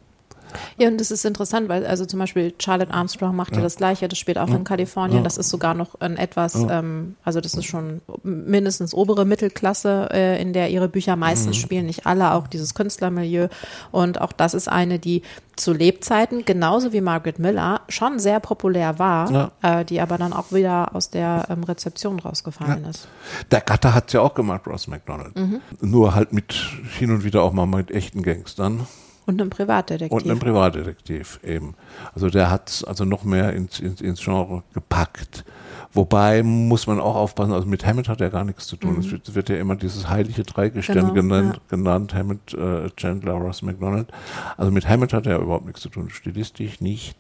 [0.78, 3.78] Ja, und das ist interessant, weil also zum Beispiel Charlotte Armstrong macht ja, ja das
[3.78, 4.56] Gleiche, das spielt auch ja.
[4.56, 5.20] in Kalifornien.
[5.20, 5.24] Ja.
[5.24, 10.42] Das ist sogar noch ein etwas, ähm, also das ist schon mindestens obere Mittelklasse, äh,
[10.42, 11.62] in der ihre Bücher meistens mhm.
[11.62, 13.48] spielen, nicht alle, auch dieses Künstlermilieu.
[13.92, 15.22] Und auch das ist eine, die
[15.56, 20.52] zu Lebzeiten, genauso wie Margaret Miller, schon sehr populär war, äh, die aber dann auch
[20.52, 23.08] wieder aus der ähm, Rezeption rausgefallen ist.
[23.52, 25.36] Der Gatter hat es ja auch gemacht, Ross McDonald.
[25.36, 25.62] Mhm.
[25.82, 26.54] Nur halt mit
[26.98, 28.88] hin und wieder auch mal mit echten Gangstern.
[29.28, 30.12] Und einem Privatdetektiv.
[30.12, 31.76] Und einem Privatdetektiv eben.
[32.16, 35.44] Also der hat es also noch mehr ins, ins, ins Genre gepackt.
[35.92, 38.94] Wobei muss man auch aufpassen, also mit Hammett hat er gar nichts zu tun.
[38.94, 39.00] Mhm.
[39.00, 41.76] Es wird, wird, ja immer dieses heilige Dreigestirn genau, genannt, ja.
[41.76, 44.12] genannt, Hammett, äh, Chandler, Ross McDonald.
[44.56, 46.10] Also mit Hammett hat er überhaupt nichts zu tun.
[46.10, 47.18] Stilistisch nicht,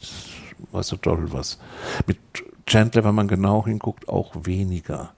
[0.72, 1.60] was so toll was.
[2.06, 2.20] Mit
[2.66, 5.12] Chandler, wenn man genau hinguckt, auch weniger.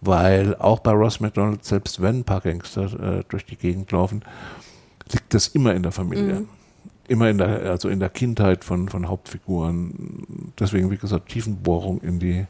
[0.00, 4.22] Weil auch bei Ross McDonald, selbst wenn ein paar Gangster äh, durch die Gegend laufen,
[5.12, 6.40] liegt das immer in der Familie.
[6.40, 6.48] Mhm.
[7.08, 10.52] Immer in der, also in der Kindheit von, von Hauptfiguren.
[10.58, 12.46] Deswegen, wie gesagt, Tiefenbohrung in die,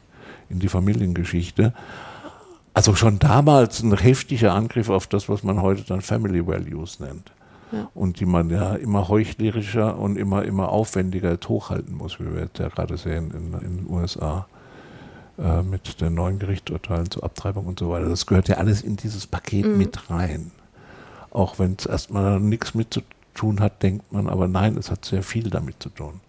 [0.49, 1.73] in die Familiengeschichte.
[2.73, 7.31] Also schon damals ein heftiger Angriff auf das, was man heute dann Family Values nennt.
[7.71, 7.89] Ja.
[7.93, 12.59] Und die man ja immer heuchlerischer und immer, immer aufwendiger hochhalten muss, wie wir jetzt
[12.59, 14.47] ja gerade sehen in, in den USA.
[15.39, 18.09] äh, mit den neuen Gerichtsurteilen zur Abtreibung und so weiter.
[18.09, 19.77] Das gehört ja alles in dieses Paket mhm.
[19.77, 20.51] mit rein.
[21.31, 23.01] Auch wenn es erstmal nichts mit zu
[23.33, 26.19] tun hat, denkt man, aber nein, es hat sehr viel damit zu tun.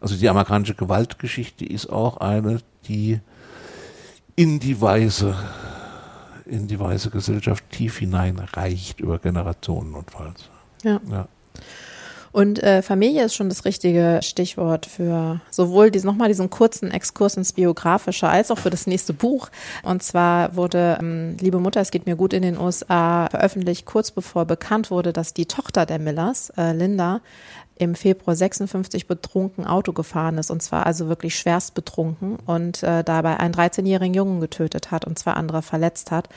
[0.00, 3.20] Also die amerikanische Gewaltgeschichte ist auch eine, die
[4.34, 5.36] in die Weise,
[6.46, 10.48] in die weise Gesellschaft tief hineinreicht über Generationen notfalls.
[10.82, 11.00] Ja.
[11.10, 11.28] ja.
[12.32, 17.36] Und äh, Familie ist schon das richtige Stichwort für sowohl diesen, nochmal diesen kurzen Exkurs
[17.36, 19.48] ins Biografische als auch für das nächste Buch.
[19.82, 24.10] Und zwar wurde ähm, Liebe Mutter, es geht mir gut in den USA veröffentlicht, kurz
[24.10, 27.20] bevor bekannt wurde, dass die Tochter der Millers, äh, Linda,
[27.78, 33.04] im Februar 56 betrunken Auto gefahren ist und zwar also wirklich schwerst betrunken und äh,
[33.04, 36.28] dabei einen 13-jährigen Jungen getötet hat und zwei andere verletzt hat.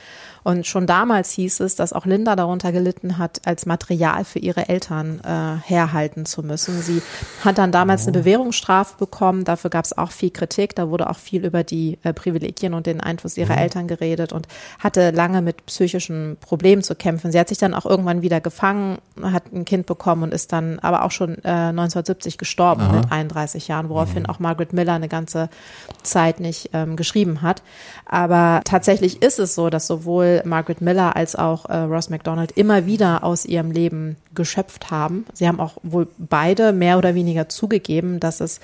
[0.44, 4.68] Und schon damals hieß es, dass auch Linda darunter gelitten hat, als Material für ihre
[4.68, 6.80] Eltern äh, herhalten zu müssen.
[6.82, 7.00] Sie
[7.44, 11.18] hat dann damals eine Bewährungsstrafe bekommen, dafür gab es auch viel Kritik, da wurde auch
[11.18, 13.62] viel über die äh, Privilegien und den Einfluss ihrer mhm.
[13.62, 17.30] Eltern geredet und hatte lange mit psychischen Problemen zu kämpfen.
[17.30, 20.78] Sie hat sich dann auch irgendwann wieder gefangen, hat ein Kind bekommen und ist dann
[20.80, 22.92] aber auch schon äh, 1970 gestorben Aha.
[22.92, 24.30] mit 31 Jahren, woraufhin mhm.
[24.30, 25.48] auch Margaret Miller eine ganze
[26.02, 27.62] Zeit nicht ähm, geschrieben hat.
[28.06, 32.86] Aber tatsächlich ist es so, dass sowohl Margaret Miller als auch äh, Ross MacDonald immer
[32.86, 35.26] wieder aus ihrem Leben geschöpft haben.
[35.32, 38.60] Sie haben auch wohl beide mehr oder weniger zugegeben, dass es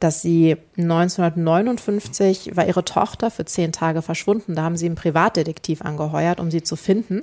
[0.00, 4.54] dass sie 1959 war ihre Tochter für zehn Tage verschwunden.
[4.54, 7.22] Da haben sie einen Privatdetektiv angeheuert, um sie zu finden.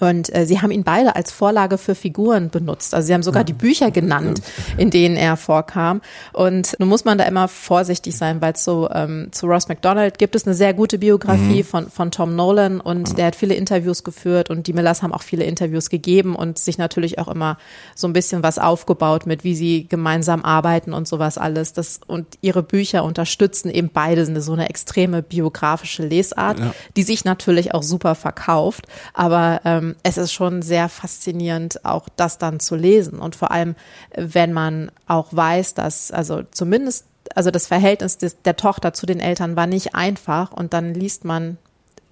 [0.00, 2.94] Und äh, sie haben ihn beide als Vorlage für Figuren benutzt.
[2.94, 4.42] Also sie haben sogar die Bücher genannt,
[4.76, 6.00] in denen er vorkam.
[6.32, 10.34] Und nun muss man da immer vorsichtig sein, weil so ähm, zu Ross MacDonald gibt
[10.34, 11.64] es eine sehr gute Biografie mhm.
[11.64, 15.22] von, von Tom Nolan und der hat viele Interviews geführt und die Millers haben auch
[15.22, 17.58] viele Interviews gegeben und sich natürlich auch immer
[17.94, 21.72] so ein bisschen was aufgebaut mit, wie sie gemeinsam arbeiten und sowas alles.
[21.72, 26.74] Das, und ihre Bücher unterstützen eben beide so eine extreme biografische Lesart, ja.
[26.96, 28.86] die sich natürlich auch super verkauft.
[29.14, 33.18] Aber ähm, ähm, es ist schon sehr faszinierend, auch das dann zu lesen.
[33.18, 33.74] Und vor allem,
[34.16, 39.20] wenn man auch weiß, dass, also zumindest, also das Verhältnis des, der Tochter zu den
[39.20, 40.52] Eltern war nicht einfach.
[40.52, 41.58] Und dann liest man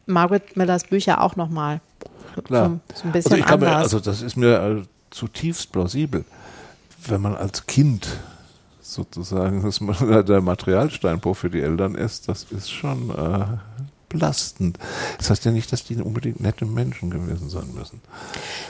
[0.06, 1.80] Margaret Millers Bücher auch nochmal.
[2.44, 2.80] Klar.
[2.94, 6.24] So, so ein bisschen also, ich kann mir, also das ist mir äh, zutiefst plausibel.
[7.06, 8.06] Wenn man als Kind
[8.80, 13.44] sozusagen dass man der Materialsteinbruch für die Eltern ist, das ist schon äh,
[14.11, 14.79] belastend.
[15.16, 18.03] Das heißt ja nicht, dass die unbedingt nette Menschen gewesen sein müssen.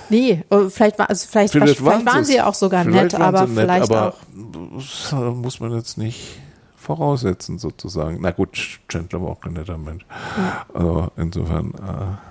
[0.09, 3.59] Nee, oh, vielleicht, war, also vielleicht, vielleicht, vielleicht waren sie auch sogar nett, aber nett,
[3.59, 5.35] vielleicht aber auch.
[5.35, 6.39] muss man jetzt nicht
[6.77, 8.19] voraussetzen sozusagen.
[8.21, 10.05] Na gut, Chandler war auch kein netter Mensch.
[10.37, 10.67] Ja.
[10.73, 11.75] Also insofern.
[11.75, 12.30] Äh,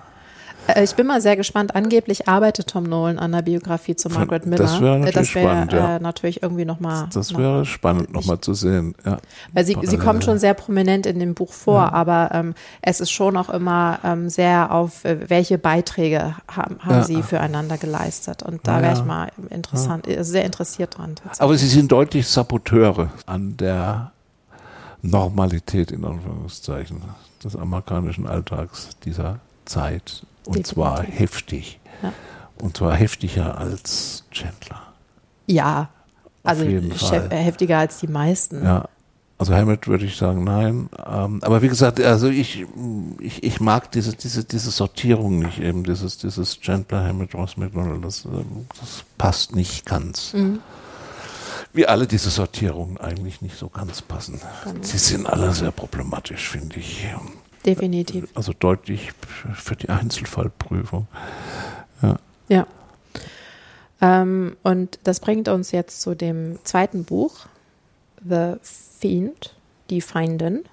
[0.78, 1.76] ich bin mal sehr gespannt.
[1.76, 4.64] Angeblich arbeitet Tom Nolan an der Biografie zu Margaret Miller.
[4.64, 5.96] Das wäre natürlich das wär, spannend, ja.
[5.96, 7.06] Äh, natürlich irgendwie nochmal.
[7.06, 8.96] Das, das wäre spannend, nochmal zu sehen.
[9.06, 9.18] Ja.
[9.54, 11.94] Weil sie, sie kommt schon sehr prominent in dem Buch vor, ja.
[11.94, 17.04] aber ähm, es ist schon auch immer ähm, sehr auf, äh, welche Beiträge haben, haben
[17.04, 18.44] sie füreinander geleistet.
[18.44, 21.16] Und da wäre ich mal interessant, sehr interessiert dran.
[21.38, 24.12] Aber sie sind deutlich Saboteure an der
[25.02, 27.02] Normalität in Anführungszeichen
[27.44, 30.74] des amerikanischen Alltags dieser Zeit und Definitiv.
[30.74, 31.80] zwar heftig.
[32.02, 32.14] Ja.
[32.62, 34.82] Und zwar heftiger als Chandler.
[35.48, 35.90] Ja,
[36.44, 38.64] also heftiger als die meisten.
[38.64, 38.86] Ja,
[39.40, 40.90] also Hammett würde ich sagen, nein.
[41.08, 42.66] Ähm, aber wie gesagt, also ich,
[43.20, 48.04] ich, ich mag diese, diese, diese Sortierung nicht eben, dieses, dieses Chandler, Hammett, Ross McDonald,
[48.04, 50.34] das, ähm, das passt nicht ganz.
[50.34, 50.60] Mhm.
[51.72, 54.42] Wie alle diese Sortierungen eigentlich nicht so ganz passen.
[54.66, 54.80] Genau.
[54.82, 57.08] Sie sind alle sehr problematisch, finde ich.
[57.66, 58.30] Definitiv.
[58.36, 59.12] Also deutlich
[59.54, 61.08] für die Einzelfallprüfung.
[62.02, 62.16] Ja.
[62.48, 62.68] Ja.
[64.02, 67.48] Ähm, und das bringt uns jetzt zu dem zweiten Buch,
[68.28, 69.56] The Fiend,
[69.90, 70.64] die Feindin.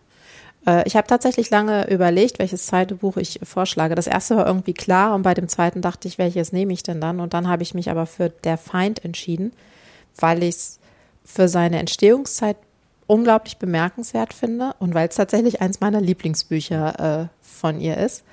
[0.66, 3.94] Äh, ich habe tatsächlich lange überlegt, welches zweite Buch ich vorschlage.
[3.94, 7.00] Das erste war irgendwie klar und bei dem zweiten dachte ich, welches nehme ich denn
[7.00, 7.20] dann?
[7.20, 9.52] Und dann habe ich mich aber für Der Feind entschieden,
[10.16, 10.78] weil ich es
[11.24, 12.56] für seine Entstehungszeit
[13.06, 18.24] unglaublich bemerkenswert finde und weil es tatsächlich eins meiner Lieblingsbücher äh, von ihr ist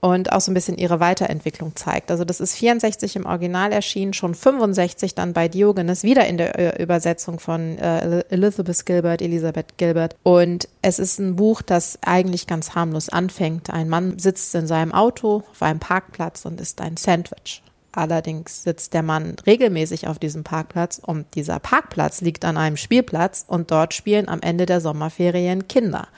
[0.00, 2.10] und auch so ein bisschen ihre Weiterentwicklung zeigt.
[2.10, 6.58] Also das ist 64 im Original erschienen, schon 65 dann bei Diogenes, wieder in der
[6.58, 10.14] äh, Übersetzung von äh, Elizabeth Gilbert, Elisabeth Gilbert.
[10.22, 13.70] Und es ist ein Buch, das eigentlich ganz harmlos anfängt.
[13.70, 17.62] Ein Mann sitzt in seinem Auto auf einem Parkplatz und isst ein Sandwich.
[17.96, 23.46] Allerdings sitzt der Mann regelmäßig auf diesem Parkplatz und dieser Parkplatz liegt an einem Spielplatz
[23.48, 26.08] und dort spielen am Ende der Sommerferien Kinder.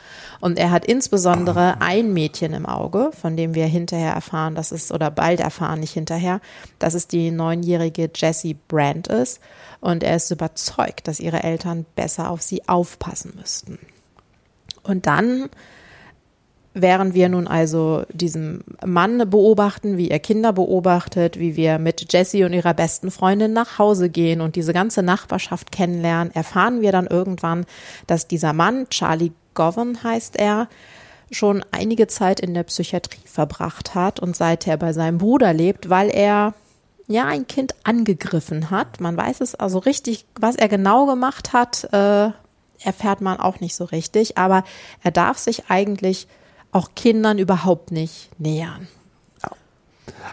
[0.41, 4.91] Und er hat insbesondere ein Mädchen im Auge, von dem wir hinterher erfahren, dass es,
[4.91, 6.41] oder bald erfahren, nicht hinterher,
[6.81, 9.39] dass es die neunjährige Jessie Brandt ist.
[9.81, 13.79] Und er ist überzeugt, dass ihre Eltern besser auf sie aufpassen müssten.
[14.83, 15.49] Und dann
[16.75, 22.45] Während wir nun also diesen Mann beobachten, wie er Kinder beobachtet, wie wir mit Jessie
[22.45, 27.07] und ihrer besten Freundin nach Hause gehen und diese ganze Nachbarschaft kennenlernen, erfahren wir dann
[27.07, 27.65] irgendwann,
[28.07, 30.69] dass dieser Mann, Charlie Govan heißt er,
[31.31, 36.11] schon einige Zeit in der Psychiatrie verbracht hat und seither bei seinem Bruder lebt, weil
[36.11, 36.55] er
[37.07, 39.01] ja ein Kind angegriffen hat.
[39.01, 42.31] Man weiß es also richtig, was er genau gemacht hat, äh,
[42.83, 44.65] erfährt man auch nicht so richtig, aber
[45.03, 46.29] er darf sich eigentlich
[46.73, 48.89] auch Kindern überhaupt nicht nähern.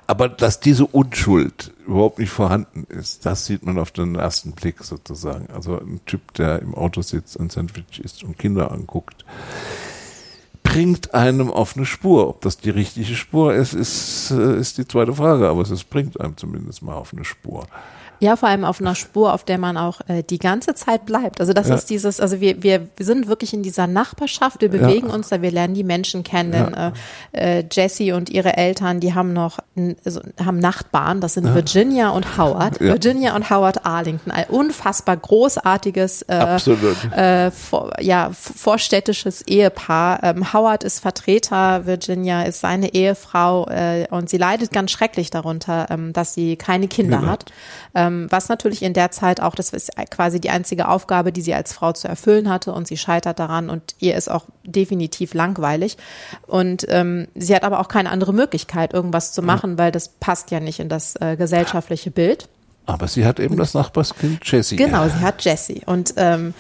[0.08, 4.84] Aber dass diese Unschuld überhaupt nicht vorhanden ist, das sieht man auf den ersten Blick
[4.84, 5.48] sozusagen.
[5.54, 9.26] Also ein Typ, der im Auto sitzt, ein Sandwich isst und Kinder anguckt,
[10.64, 12.28] bringt einem auf eine Spur.
[12.28, 16.20] Ob das die richtige Spur ist, ist, äh, ist die zweite Frage, aber es bringt
[16.20, 17.68] einem zumindest mal auf eine Spur.
[18.20, 21.40] Ja, vor allem auf einer Spur, auf der man auch äh, die ganze Zeit bleibt.
[21.40, 21.76] Also das ja.
[21.76, 25.14] ist dieses, also wir, wir sind wirklich in dieser Nachbarschaft, wir bewegen ja.
[25.14, 26.54] uns da, wir lernen die Menschen kennen.
[26.54, 26.94] Ja.
[27.32, 29.60] äh, äh Jessie und ihre Eltern, die haben noch
[30.06, 32.80] also, haben Nachbarn, das sind Virginia und Howard.
[32.80, 36.56] Virginia und Howard Arlington, ein unfassbar großartiges äh,
[37.12, 40.24] äh, vor, ja, vorstädtisches Ehepaar.
[40.24, 45.88] Ähm, Howard ist Vertreter, Virginia ist seine Ehefrau äh, und sie leidet ganz schrecklich darunter,
[45.90, 47.46] ähm, dass sie keine Kinder hat.
[48.06, 51.54] Ähm, was natürlich in der Zeit auch, das ist quasi die einzige Aufgabe, die sie
[51.54, 55.98] als Frau zu erfüllen hatte und sie scheitert daran und ihr ist auch definitiv langweilig.
[56.48, 59.78] Und ähm, sie hat aber auch keine andere Möglichkeit, irgendwas zu machen, ja.
[59.78, 62.48] weil das passt ja nicht in das äh, gesellschaftliche Bild.
[62.86, 64.76] Aber sie hat eben das Nachbarskind Jessie.
[64.76, 65.82] Genau, sie hat Jessie.
[65.86, 66.54] Und ähm,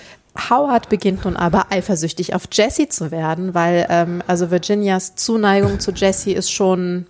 [0.49, 5.91] Howard beginnt nun aber eifersüchtig auf Jessie zu werden, weil ähm, also Virginias Zuneigung zu
[5.91, 7.05] Jessie ist schon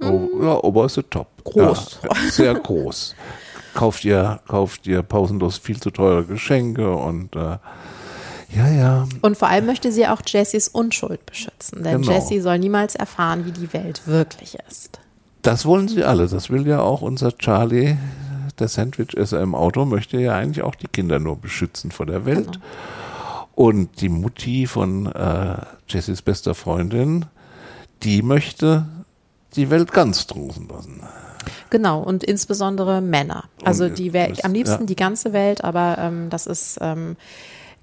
[0.00, 1.28] Oh, ja, aber ist top.
[1.44, 2.00] Groß.
[2.02, 3.14] Ja, sehr groß.
[3.74, 7.58] Kauft ihr, kauft ihr pausenlos viel zu teure Geschenke und äh,
[8.56, 9.08] ja, ja.
[9.20, 12.12] Und vor allem möchte sie auch Jessys Unschuld beschützen, denn genau.
[12.12, 15.00] Jessie soll niemals erfahren, wie die Welt wirklich ist.
[15.42, 16.28] Das wollen sie alle.
[16.28, 17.96] Das will ja auch unser Charlie,
[18.58, 22.24] der Sandwich ist im Auto, möchte ja eigentlich auch die Kinder nur beschützen vor der
[22.24, 22.52] Welt.
[22.52, 23.48] Genau.
[23.54, 25.56] Und die Mutti von äh,
[25.88, 27.26] Jessys bester Freundin,
[28.02, 28.86] die möchte
[29.54, 31.02] die Welt ganz drusen lassen.
[31.70, 33.44] Genau, und insbesondere Männer.
[33.64, 34.86] Also und die Welt, am liebsten ja.
[34.86, 37.16] die ganze Welt, aber ähm, das ist ähm,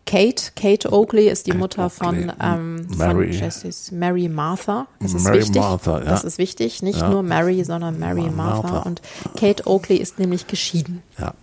[0.06, 2.26] Kate, Kate Oakley ist die Kate Mutter Oakley.
[2.28, 3.32] von, ähm, Mary.
[3.32, 4.88] von Jessys Mary Martha.
[5.00, 5.62] Das ist Mary wichtig.
[5.62, 6.06] Martha, ja.
[6.06, 6.82] Das ist wichtig.
[6.82, 7.10] Nicht ja.
[7.10, 8.68] nur Mary, sondern Mary Martha.
[8.68, 8.80] Martha.
[8.90, 9.02] Und
[9.38, 11.04] Kate Oakley ist nämlich geschieden.
[11.20, 11.34] Ja.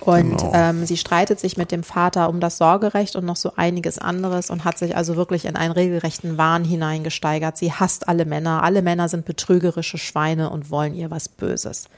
[0.00, 0.52] Und genau.
[0.54, 4.50] ähm, sie streitet sich mit dem Vater um das Sorgerecht und noch so einiges anderes
[4.50, 7.56] und hat sich also wirklich in einen regelrechten Wahn hineingesteigert.
[7.56, 8.62] Sie hasst alle Männer.
[8.62, 11.88] Alle Männer sind betrügerische Schweine und wollen ihr was Böses.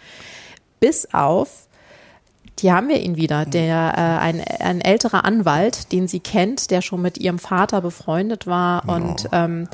[0.80, 1.68] Bis auf
[2.60, 6.82] hier haben wir ihn wieder, der äh, ein, ein älterer Anwalt, den sie kennt, der
[6.82, 8.94] schon mit ihrem Vater befreundet war genau.
[8.94, 9.68] und ähm,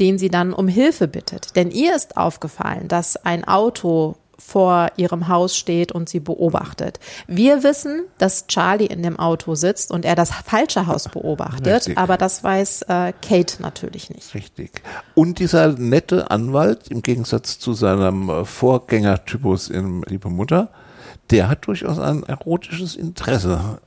[0.00, 1.54] den sie dann um Hilfe bittet.
[1.56, 6.98] Denn ihr ist aufgefallen, dass ein Auto vor ihrem Haus steht und sie beobachtet.
[7.26, 11.98] Wir wissen, dass Charlie in dem Auto sitzt und er das falsche Haus beobachtet, Richtig.
[11.98, 14.34] aber das weiß äh, Kate natürlich nicht.
[14.34, 14.82] Richtig.
[15.14, 20.70] Und dieser nette Anwalt, im Gegensatz zu seinem äh, Vorgängertypus in Liebe Mutter,
[21.30, 23.78] der hat durchaus ein erotisches Interesse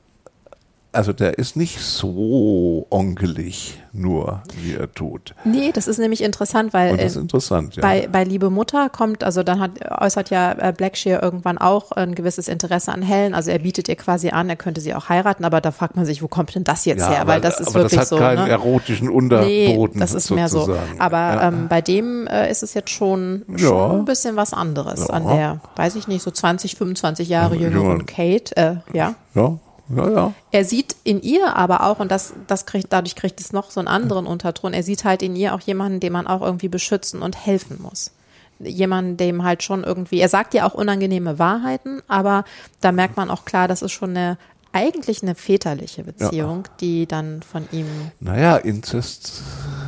[0.96, 5.34] also der ist nicht so onkelig nur, wie er tut.
[5.44, 7.82] Nee, das ist nämlich interessant, weil ist interessant, ja.
[7.82, 12.14] bei, bei Liebe Mutter kommt, also dann hat, äußert ja äh, Blackshear irgendwann auch ein
[12.14, 13.34] gewisses Interesse an Helen.
[13.34, 16.04] Also er bietet ihr quasi an, er könnte sie auch heiraten, aber da fragt man
[16.04, 17.26] sich, wo kommt denn das jetzt ja, her?
[17.26, 18.16] Weil das ist aber wirklich das hat so.
[18.18, 18.50] keinen ne?
[18.50, 19.46] erotischen Unterboden.
[19.94, 20.34] Nee, das ist sozusagen.
[20.36, 20.98] mehr so.
[20.98, 21.48] Aber ja.
[21.48, 25.60] ähm, bei dem äh, ist es jetzt schon, schon ein bisschen was anderes an der,
[25.76, 28.56] weiß ich nicht, so 20, 25 Jahre jüngeren Kate.
[28.56, 29.14] Äh, ja.
[29.34, 30.32] Ja, ja, ja.
[30.50, 33.80] Er sieht in ihr aber auch, und das, das kriegt, dadurch kriegt es noch so
[33.80, 37.22] einen anderen Unterton, er sieht halt in ihr auch jemanden, dem man auch irgendwie beschützen
[37.22, 38.12] und helfen muss.
[38.58, 42.44] Jemanden, dem halt schon irgendwie, er sagt ja auch unangenehme Wahrheiten, aber
[42.80, 44.38] da merkt man auch klar, das ist schon eine
[44.76, 46.70] eigentlich eine väterliche Beziehung, ja.
[46.80, 47.86] die dann von ihm.
[48.20, 49.42] Naja, Inzest,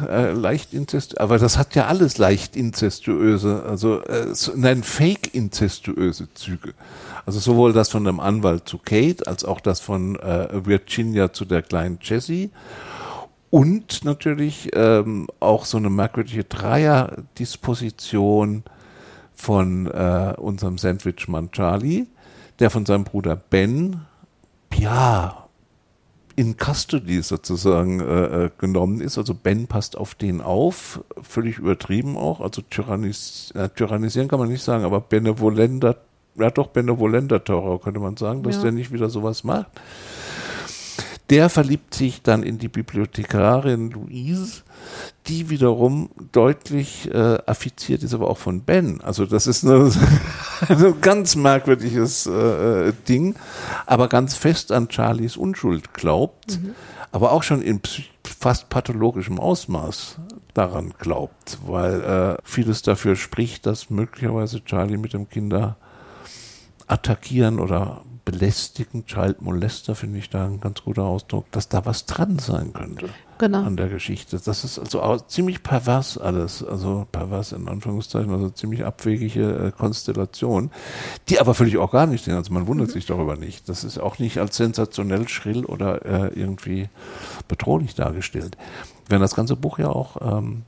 [0.09, 6.33] äh, leicht Inzest, aber das hat ja alles leicht inzestuöse, also äh, nein, fake inzestuöse
[6.33, 6.73] Züge.
[7.29, 11.45] Also sowohl das von dem Anwalt zu Kate als auch das von äh, Virginia zu
[11.45, 12.51] der kleinen Jessie.
[13.51, 18.63] Und natürlich ähm, auch so eine merkwürdige Dreierdisposition
[19.35, 22.07] von äh, unserem Sandwichmann Charlie,
[22.61, 24.07] der von seinem Bruder Ben,
[24.75, 25.49] ja,
[26.35, 29.19] in Custody sozusagen äh, äh genommen ist.
[29.19, 32.41] Also Ben passt auf den auf, völlig übertrieben auch.
[32.41, 36.08] Also tyrannis äh, tyrannisieren kann man nicht sagen, aber benevolenter
[36.41, 38.63] ja doch benevolenter Terror, könnte man sagen, dass ja.
[38.63, 39.69] der nicht wieder sowas macht.
[41.31, 44.63] Der verliebt sich dann in die Bibliothekarin Louise,
[45.27, 49.03] die wiederum deutlich äh, affiziert ist, aber auch von Ben.
[49.03, 49.93] Also das ist eine,
[50.69, 53.35] ein ganz merkwürdiges äh, Ding,
[53.85, 56.75] aber ganz fest an Charlies Unschuld glaubt, mhm.
[57.13, 57.83] aber auch schon in
[58.25, 60.19] fast pathologischem Ausmaß
[60.55, 65.77] daran glaubt, weil äh, vieles dafür spricht, dass möglicherweise Charlie mit dem Kinder
[66.89, 72.05] attackieren oder belästigen, Child Molester finde ich da ein ganz guter Ausdruck, dass da was
[72.05, 73.09] dran sein könnte
[73.39, 73.63] genau.
[73.63, 74.39] an der Geschichte.
[74.39, 79.71] Das ist also auch ziemlich pervers alles, also pervers in Anführungszeichen, also ziemlich abwegige äh,
[79.71, 80.71] Konstellation,
[81.29, 82.35] die aber völlig organisch sind.
[82.35, 82.93] Also man wundert mhm.
[82.93, 83.69] sich darüber nicht.
[83.69, 86.89] Das ist auch nicht als sensationell schrill oder äh, irgendwie
[87.49, 88.59] bedrohlich dargestellt.
[89.09, 90.65] Während das ganze Buch ja auch ähm,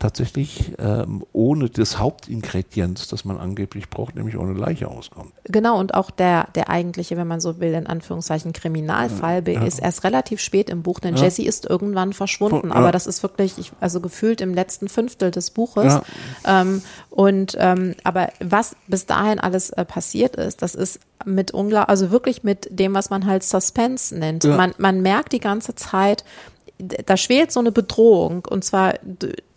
[0.00, 5.32] tatsächlich ähm, ohne das Hauptingredienz, das man angeblich braucht, nämlich ohne Leiche auskommt.
[5.44, 9.62] Genau, und auch der, der eigentliche, wenn man so will, in Anführungszeichen Kriminalfall ja.
[9.62, 11.24] ist erst relativ spät im Buch, denn ja.
[11.24, 12.74] Jesse ist irgendwann verschwunden, ja.
[12.74, 16.00] aber das ist wirklich, ich, also gefühlt im letzten Fünftel des Buches.
[16.46, 21.90] Ähm, und ähm, aber was bis dahin alles äh, passiert ist, das ist mit unglaublich,
[21.90, 24.44] also wirklich mit dem, was man halt Suspense nennt.
[24.44, 26.24] Man, man merkt die ganze Zeit,
[26.78, 28.94] da schwelt so eine Bedrohung und zwar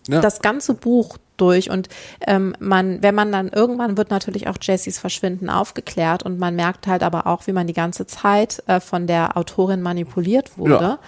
[0.08, 0.22] ja.
[0.22, 1.90] das ganze Buch durch und
[2.28, 6.88] ähm, man, wenn man dann irgendwann wird natürlich auch Jessys Verschwinden aufgeklärt und man merkt
[6.88, 11.00] halt aber auch, wie man die ganze Zeit äh, von der Autorin manipuliert wurde.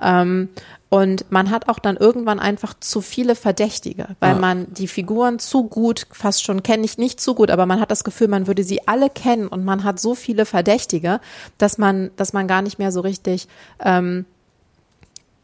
[0.00, 0.22] Ja.
[0.22, 0.48] Ähm,
[0.88, 4.38] und man hat auch dann irgendwann einfach zu viele Verdächtige, weil ja.
[4.38, 7.90] man die Figuren zu gut, fast schon kenne ich nicht zu gut, aber man hat
[7.90, 11.20] das Gefühl, man würde sie alle kennen und man hat so viele Verdächtige,
[11.58, 13.48] dass man, dass man gar nicht mehr so richtig
[13.84, 14.24] ähm,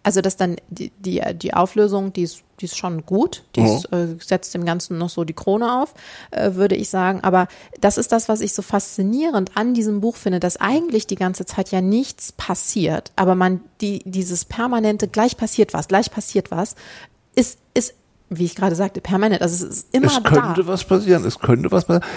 [0.03, 3.93] also dass dann die, die, die Auflösung, die ist, die ist schon gut, die ist,
[3.93, 5.95] äh, setzt dem Ganzen noch so die Krone auf,
[6.31, 7.21] äh, würde ich sagen.
[7.23, 7.49] Aber
[7.81, 11.45] das ist das, was ich so faszinierend an diesem Buch finde, dass eigentlich die ganze
[11.45, 16.77] Zeit ja nichts passiert, aber man die, dieses permanente, gleich passiert was, gleich passiert was,
[17.35, 17.95] ist, ist
[18.33, 19.43] wie ich gerade sagte, permanent.
[19.43, 20.17] Also es ist immer da.
[20.17, 20.67] Es könnte da.
[20.69, 21.25] was passieren.
[21.25, 22.09] Es könnte was passieren.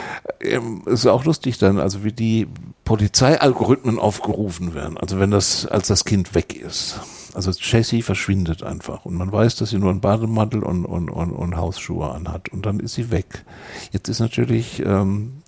[0.42, 2.48] Ähm, es ist auch lustig dann, also wie die
[2.86, 4.98] Polizeialgorithmen aufgerufen werden.
[5.00, 7.00] Also wenn das, als das Kind weg ist.
[7.34, 11.32] Also Jessie verschwindet einfach und man weiß, dass sie nur einen Bademantel und, und, und,
[11.32, 13.44] und Hausschuhe anhat und dann ist sie weg.
[13.92, 15.42] Jetzt ist natürlich, ähm,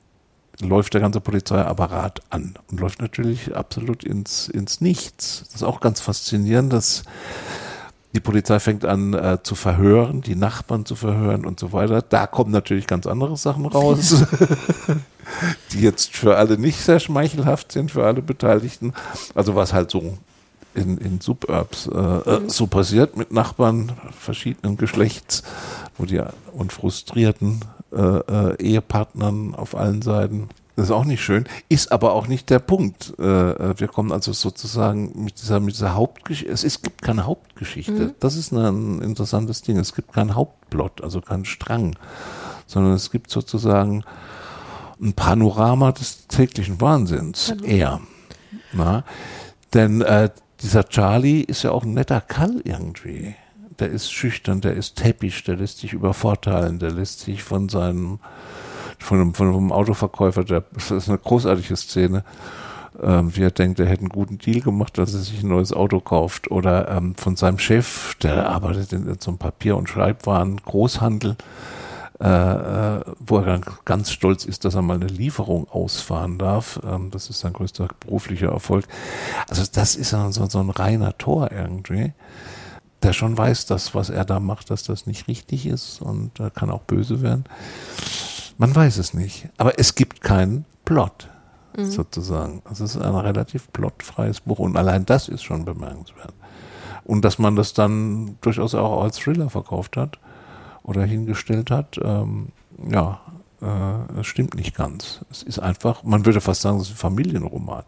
[0.61, 5.43] läuft der ganze Polizeiapparat an und läuft natürlich absolut ins, ins Nichts.
[5.45, 7.03] Das ist auch ganz faszinierend, dass
[8.15, 12.01] die Polizei fängt an äh, zu verhören, die Nachbarn zu verhören und so weiter.
[12.01, 14.23] Da kommen natürlich ganz andere Sachen raus,
[15.73, 18.93] die jetzt für alle nicht sehr schmeichelhaft sind, für alle Beteiligten.
[19.35, 20.17] Also was halt so
[20.75, 22.49] in, in Suburbs äh, äh, mhm.
[22.49, 25.43] so passiert mit Nachbarn verschiedenen Geschlechts,
[25.97, 26.21] wo die
[26.53, 27.61] und frustrierten
[27.91, 30.49] äh, äh, Ehepartnern auf allen Seiten.
[30.75, 33.13] Das ist auch nicht schön, ist aber auch nicht der Punkt.
[33.17, 36.51] Äh, äh wir kommen also sozusagen mit dieser, mit dieser Hauptgeschichte.
[36.51, 37.91] Es, es gibt keine Hauptgeschichte.
[37.93, 38.15] Mhm.
[38.19, 39.77] Das ist ein interessantes Ding.
[39.77, 41.95] Es gibt keinen Hauptplot, also keinen Strang,
[42.67, 44.03] sondern es gibt sozusagen
[45.01, 47.53] ein Panorama des täglichen Wahnsinns.
[47.55, 47.63] Genau.
[47.65, 48.01] Eher.
[48.73, 49.03] Na?
[49.73, 50.29] Denn äh,
[50.61, 53.35] dieser Charlie ist ja auch ein netter Kall irgendwie.
[53.79, 58.19] Der ist schüchtern, der ist täppisch, der lässt sich übervorteilen, der lässt sich von seinem,
[58.99, 62.23] von einem, von einem Autoverkäufer, der, das ist eine großartige Szene,
[63.01, 65.73] ähm, wie er denkt, er hätte einen guten Deal gemacht, dass er sich ein neues
[65.73, 66.49] Auto kauft.
[66.51, 71.35] Oder ähm, von seinem Chef, der arbeitet in, in so einem Papier- und Schreibwaren, Großhandel,
[72.19, 76.79] äh, äh, wo er ganz stolz ist, dass er mal eine Lieferung ausfahren darf.
[76.85, 78.85] Ähm, das ist sein größter beruflicher Erfolg.
[79.49, 82.13] Also das ist so, so ein reiner Tor irgendwie,
[83.03, 86.49] der schon weiß, dass was er da macht, dass das nicht richtig ist und äh,
[86.51, 87.43] kann auch böse werden.
[88.57, 89.49] Man weiß es nicht.
[89.57, 91.29] Aber es gibt keinen Plot.
[91.75, 91.85] Mhm.
[91.85, 92.61] sozusagen.
[92.63, 96.33] Also es ist ein relativ plotfreies Buch und allein das ist schon bemerkenswert.
[97.03, 100.17] Und dass man das dann durchaus auch als Thriller verkauft hat,
[100.85, 102.49] oder hingestellt hat, ähm,
[102.89, 103.19] ja,
[103.61, 105.21] äh, es stimmt nicht ganz.
[105.31, 107.83] Es ist einfach, man würde fast sagen, es ist ein Familienroman.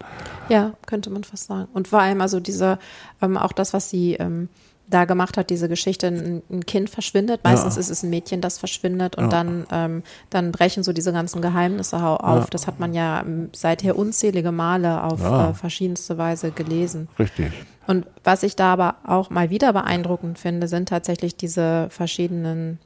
[0.49, 1.67] Ja, könnte man fast sagen.
[1.73, 2.79] Und vor allem also diese,
[3.21, 4.49] ähm, auch das, was sie ähm,
[4.89, 7.43] da gemacht hat, diese Geschichte, ein, ein Kind verschwindet.
[7.43, 7.81] Meistens ja.
[7.81, 9.29] ist es ein Mädchen, das verschwindet und ja.
[9.29, 12.45] dann, ähm, dann brechen so diese ganzen Geheimnisse auf.
[12.45, 12.47] Ja.
[12.49, 17.09] Das hat man ja ähm, seither unzählige Male auf äh, verschiedenste Weise gelesen.
[17.19, 17.51] Richtig.
[17.85, 22.79] Und was ich da aber auch mal wieder beeindruckend finde, sind tatsächlich diese verschiedenen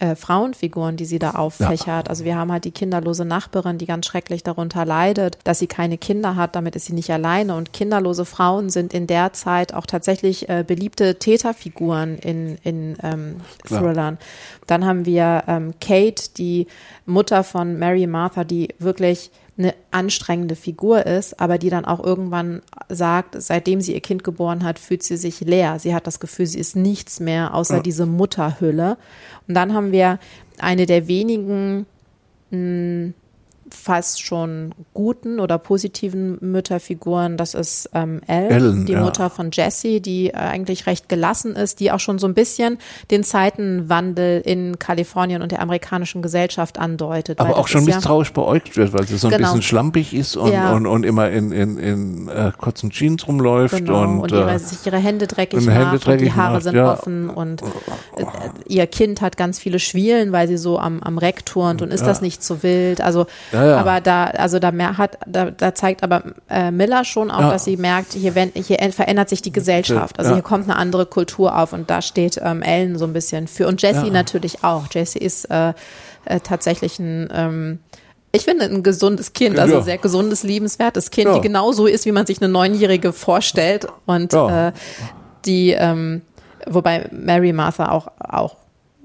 [0.00, 2.06] äh, Frauenfiguren, die sie da auffächert.
[2.06, 2.10] Ja.
[2.10, 5.98] Also wir haben halt die kinderlose Nachbarin, die ganz schrecklich darunter leidet, dass sie keine
[5.98, 7.54] Kinder hat, damit ist sie nicht alleine.
[7.54, 13.36] Und kinderlose Frauen sind in der Zeit auch tatsächlich äh, beliebte Täterfiguren in, in ähm,
[13.66, 14.18] Thrillern.
[14.66, 16.66] Dann haben wir ähm, Kate, die
[17.06, 19.30] Mutter von Mary Martha, die wirklich
[19.60, 24.64] eine anstrengende Figur ist, aber die dann auch irgendwann sagt, seitdem sie ihr Kind geboren
[24.64, 25.78] hat, fühlt sie sich leer.
[25.78, 27.82] Sie hat das Gefühl, sie ist nichts mehr außer ja.
[27.82, 28.96] diese Mutterhülle.
[29.46, 30.18] Und dann haben wir
[30.58, 31.86] eine der wenigen
[32.50, 33.12] mh,
[33.74, 37.36] fast schon guten oder positiven Mütterfiguren.
[37.36, 39.02] Das ist ähm, Ellen, Ellen die ja.
[39.02, 42.78] Mutter von Jessie, die äh, eigentlich recht gelassen ist, die auch schon so ein bisschen
[43.10, 47.40] den Zeitenwandel in Kalifornien und der amerikanischen Gesellschaft andeutet.
[47.40, 49.48] Aber auch schon misstrauisch ja, beäugt wird, weil sie so ein genau.
[49.48, 50.72] bisschen schlampig ist und, ja.
[50.72, 54.02] und, und immer in, in, in äh, kurzen Jeans rumläuft genau.
[54.02, 56.62] und, und ihre, äh, sich ihre Hände dreckig macht Hände dreckig und die Haare macht,
[56.62, 58.24] sind offen und äh,
[58.66, 62.04] ihr Kind hat ganz viele Schwielen, weil sie so am, am Reck turnt und ist
[62.04, 63.00] das nicht so wild.
[63.00, 63.78] Also ja, ja.
[63.78, 67.50] Aber da, also da mehr hat, da, da zeigt aber äh, Miller schon auch, ja.
[67.50, 70.18] dass sie merkt, hier, wenn, hier verändert sich die Gesellschaft.
[70.18, 73.48] Also hier kommt eine andere Kultur auf und da steht ähm, Ellen so ein bisschen
[73.48, 73.66] für.
[73.66, 74.84] Und Jessie natürlich auch.
[74.90, 75.74] Jessie ist äh,
[76.24, 77.78] äh, tatsächlich ein ähm,
[78.32, 79.82] ich finde ein gesundes Kind, also ja.
[79.82, 81.34] sehr gesundes, liebenswertes Kind, ja.
[81.34, 83.86] die genauso ist, wie man sich eine Neunjährige vorstellt.
[84.06, 84.68] Und ja.
[84.68, 84.72] äh,
[85.44, 86.22] die, ähm,
[86.66, 88.56] wobei Mary Martha auch, auch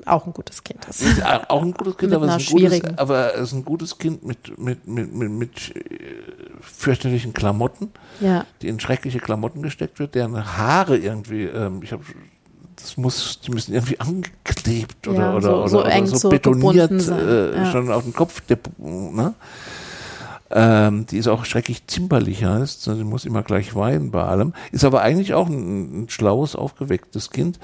[0.06, 1.02] auch ein gutes Kind ist.
[1.02, 3.98] ist auch ein gutes Kind, aber, es ist ein gutes, aber es ist ein gutes
[3.98, 5.82] Kind mit, mit, mit, mit, mit äh,
[6.62, 8.46] fürchterlichen Klamotten, ja.
[8.62, 12.04] die in schreckliche Klamotten gesteckt wird, deren Haare irgendwie, ähm, ich habe
[12.76, 17.56] das muss, die müssen irgendwie angeklebt oder, ja, oder, so, oder, so, so betoniert äh,
[17.56, 17.72] ja.
[17.72, 18.42] schon auf den Kopf.
[18.78, 19.34] Ne?
[20.52, 24.54] Ähm, die ist auch schrecklich zimperlich heißt, sie muss immer gleich weinen bei allem.
[24.72, 27.60] Ist aber eigentlich auch ein, ein schlaues, aufgewecktes Kind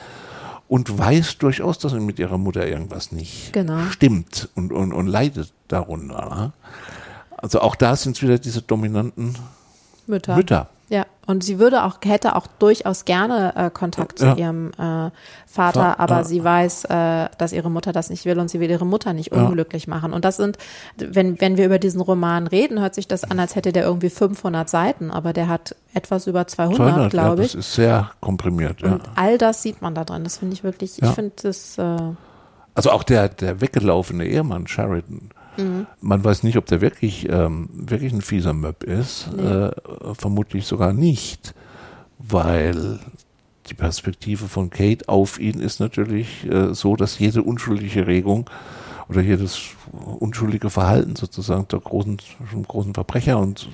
[0.72, 3.82] und weiß durchaus, dass mit ihrer Mutter irgendwas nicht genau.
[3.90, 6.34] stimmt und, und, und leidet darunter.
[6.34, 6.54] Ne?
[7.36, 9.36] Also auch da sind es wieder diese dominanten
[10.08, 10.34] Mütter.
[10.34, 10.70] Mütter.
[10.92, 14.36] Ja, und sie würde auch, hätte auch durchaus gerne äh, Kontakt zu ja.
[14.36, 15.10] ihrem äh,
[15.48, 16.24] Vater, aber ja.
[16.26, 19.32] sie weiß, äh, dass ihre Mutter das nicht will und sie will ihre Mutter nicht
[19.32, 19.94] unglücklich ja.
[19.94, 20.12] machen.
[20.12, 20.58] Und das sind,
[20.98, 24.10] wenn, wenn wir über diesen Roman reden, hört sich das an, als hätte der irgendwie
[24.10, 27.54] 500 Seiten, aber der hat etwas über 200, 200 glaube ich.
[27.54, 28.92] Das ist sehr komprimiert, ja.
[28.92, 30.26] Und all das sieht man da drin.
[30.26, 31.78] Das finde ich wirklich, ich finde das.
[31.78, 31.98] Äh,
[32.76, 35.88] also auch der, der weggelaufene Ehemann, Sheridan, Mhm.
[36.02, 39.30] Man weiß nicht, ob der wirklich, ähm, wirklich ein fieser Möb ist.
[39.36, 39.44] Nee.
[39.44, 39.72] Äh,
[40.14, 41.54] vermutlich sogar nicht,
[42.18, 43.00] weil
[43.68, 48.50] die Perspektive von Kate auf ihn ist natürlich äh, so, dass jede unschuldige Regung
[49.10, 52.18] oder jedes unschuldige Verhalten sozusagen der großen,
[52.68, 53.70] großen Verbrecher und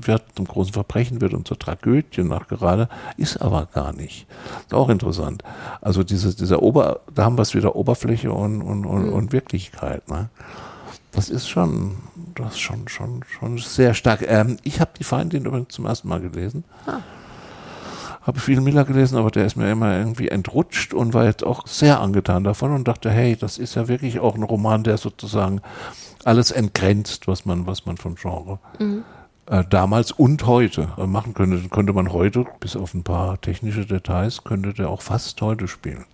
[0.00, 4.26] wird zum großen Verbrechen wird und zur Tragödie nachgerade, ist aber gar nicht.
[4.60, 5.42] Ist auch interessant.
[5.80, 9.12] Also diese, dieser Ober, da haben wir es wieder Oberfläche und, und, und, mhm.
[9.12, 10.08] und Wirklichkeit.
[10.08, 10.28] Ne?
[11.12, 11.96] Das ist schon,
[12.34, 14.22] das ist schon, schon, schon sehr stark.
[14.26, 16.64] Ähm, ich habe die Feindin übrigens zum ersten Mal gelesen.
[16.86, 17.00] Ah.
[18.22, 21.66] Habe viel Miller gelesen, aber der ist mir immer irgendwie entrutscht und war jetzt auch
[21.66, 25.62] sehr angetan davon und dachte, hey, das ist ja wirklich auch ein Roman, der sozusagen
[26.22, 29.04] alles entgrenzt, was man, was man vom Genre mhm
[29.50, 31.68] äh, damals und heute äh, machen könnte.
[31.68, 36.04] Könnte man heute, bis auf ein paar technische Details, könnte der auch fast heute spielen.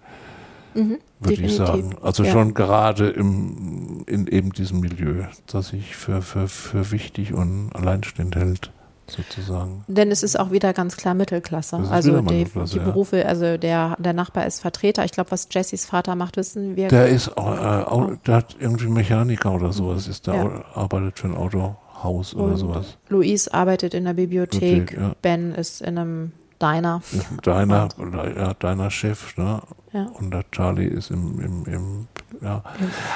[0.74, 1.96] Mhm, würde ich sagen.
[2.02, 2.32] Also ja.
[2.32, 8.36] schon gerade im, in eben diesem Milieu, das sich für, für, für wichtig und alleinstehend
[8.36, 8.70] hält
[9.06, 9.84] sozusagen.
[9.86, 11.76] Denn es ist auch wieder ganz klar Mittelklasse.
[11.90, 15.04] Also die, die, Berufe, also der, der Nachbar ist Vertreter.
[15.04, 16.88] Ich glaube, was Jessys Vater macht, wissen wir.
[16.88, 20.64] Der ist, äh, auch, der hat irgendwie Mechaniker oder sowas, ist der ja.
[20.74, 21.76] arbeitet für ein Auto.
[22.02, 22.98] Haus oder und sowas.
[23.08, 25.16] Luis arbeitet in der Bibliothek, Bibliothek ja.
[25.22, 27.02] Ben ist in einem Diner.
[27.44, 27.88] Diner,
[28.36, 29.62] ja, Diner Chef, ne?
[29.92, 30.06] Ja.
[30.14, 32.08] Und der Charlie ist im, im, im
[32.42, 32.62] ja.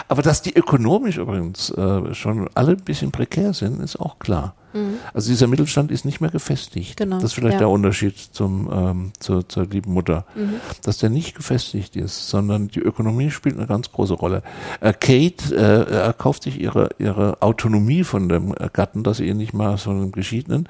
[0.09, 4.55] Aber dass die ökonomisch übrigens äh, schon alle ein bisschen prekär sind, ist auch klar.
[4.73, 4.99] Mhm.
[5.13, 6.97] Also dieser Mittelstand ist nicht mehr gefestigt.
[6.97, 7.17] Genau.
[7.17, 7.61] Das ist vielleicht ja.
[7.61, 10.25] der Unterschied zum, ähm, zur, zur lieben Mutter.
[10.35, 10.55] Mhm.
[10.83, 14.43] Dass der nicht gefestigt ist, sondern die Ökonomie spielt eine ganz große Rolle.
[14.81, 19.53] Äh, Kate äh, erkauft sich ihre, ihre Autonomie von dem Gatten, dass sie ihr nicht
[19.53, 20.69] mal so einem Geschiedenen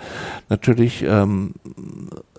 [0.48, 2.29] natürlich ähm, äh,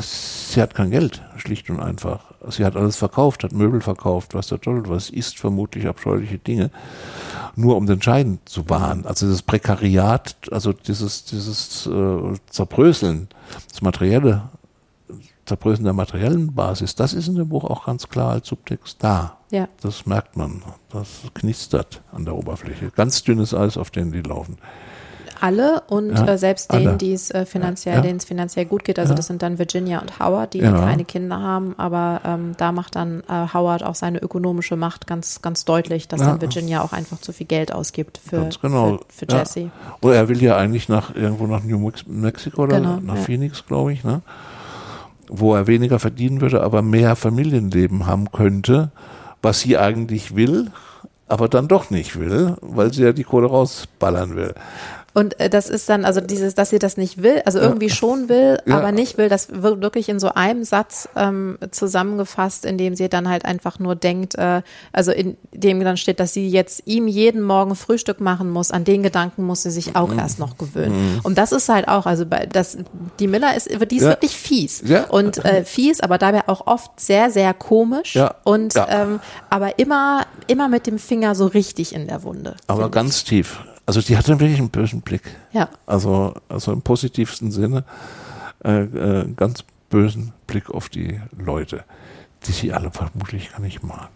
[0.00, 2.32] sie hat kein Geld, schlicht und einfach.
[2.48, 6.70] Sie hat alles verkauft, hat Möbel verkauft, was der Teufel was, isst vermutlich abscheuliche Dinge,
[7.56, 9.06] nur um den Schein zu wahren.
[9.06, 13.28] Also das Prekariat, also dieses, dieses äh, Zerbröseln,
[13.70, 14.50] das materielle,
[15.46, 19.38] Zerbröseln der materiellen Basis, das ist in dem Buch auch ganz klar als Subtext da.
[19.50, 19.68] Ja.
[19.80, 20.62] Das merkt man.
[20.90, 22.90] Das knistert an der Oberfläche.
[22.94, 24.58] Ganz dünnes Eis, auf dem die laufen
[25.44, 28.00] alle und ja, äh, selbst denen, die es äh, finanziell, ja.
[28.00, 28.98] denen es finanziell gut geht.
[28.98, 29.16] Also ja.
[29.16, 33.22] das sind dann Virginia und Howard, die keine Kinder haben, aber ähm, da macht dann
[33.28, 37.34] äh, Howard auch seine ökonomische Macht ganz, ganz deutlich, dass dann Virginia auch einfach zu
[37.34, 39.00] viel Geld ausgibt für, genau.
[39.08, 39.70] für, für Jesse.
[40.00, 43.92] Oder er will ja eigentlich nach irgendwo nach New Mexico oder genau, nach Phoenix, glaube
[43.92, 44.22] ich, ne?
[45.28, 48.92] wo er weniger verdienen würde, aber mehr Familienleben haben könnte,
[49.42, 50.70] was sie eigentlich will,
[51.28, 54.54] aber dann doch nicht will, weil sie ja die Kohle rausballern will.
[55.14, 57.94] Und äh, das ist dann, also dieses, dass sie das nicht will, also irgendwie ja.
[57.94, 58.76] schon will, ja.
[58.76, 63.08] aber nicht will, das wird wirklich in so einem Satz ähm, zusammengefasst, in dem sie
[63.08, 64.62] dann halt einfach nur denkt, äh,
[64.92, 68.82] also in dem dann steht, dass sie jetzt ihm jeden Morgen Frühstück machen muss, an
[68.84, 70.18] den Gedanken muss sie sich auch mhm.
[70.18, 71.14] erst noch gewöhnen.
[71.14, 71.20] Mhm.
[71.22, 72.76] Und das ist halt auch, also bei das,
[73.20, 74.10] die Miller ist, die ist ja.
[74.10, 74.82] wirklich fies.
[74.84, 75.04] Ja.
[75.04, 78.16] Und äh, fies, aber dabei auch oft sehr, sehr komisch.
[78.16, 78.34] Ja.
[78.42, 82.56] Und ähm, aber immer, immer mit dem Finger so richtig in der Wunde.
[82.66, 83.24] Aber ganz ich.
[83.24, 83.60] tief.
[83.86, 85.22] Also die hatte wirklich einen bösen Blick.
[85.52, 85.68] Ja.
[85.86, 87.84] Also, also im positivsten Sinne
[88.64, 91.84] äh, äh, ganz bösen Blick auf die Leute,
[92.46, 94.10] die sie alle vermutlich gar nicht mag.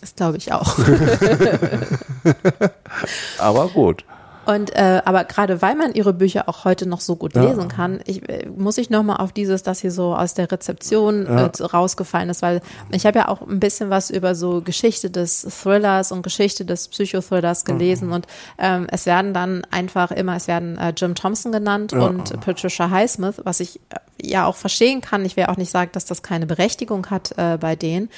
[0.00, 0.78] Das glaube ich auch.
[3.38, 4.04] Aber gut.
[4.46, 7.42] Und äh, aber gerade weil man ihre Bücher auch heute noch so gut ja.
[7.42, 11.26] lesen kann, ich, äh, muss ich nochmal auf dieses, dass sie so aus der Rezeption
[11.26, 11.46] ja.
[11.46, 12.60] äh, rausgefallen ist, weil
[12.92, 16.88] ich habe ja auch ein bisschen was über so Geschichte des Thrillers und Geschichte des
[16.88, 18.14] Psychothrillers gelesen mhm.
[18.14, 18.26] und
[18.58, 22.06] ähm, es werden dann einfach immer, es werden äh, Jim Thompson genannt ja.
[22.06, 25.24] und Patricia Highsmith, was ich äh, ja auch verstehen kann.
[25.24, 28.10] Ich will auch nicht sagen, dass das keine Berechtigung hat äh, bei denen.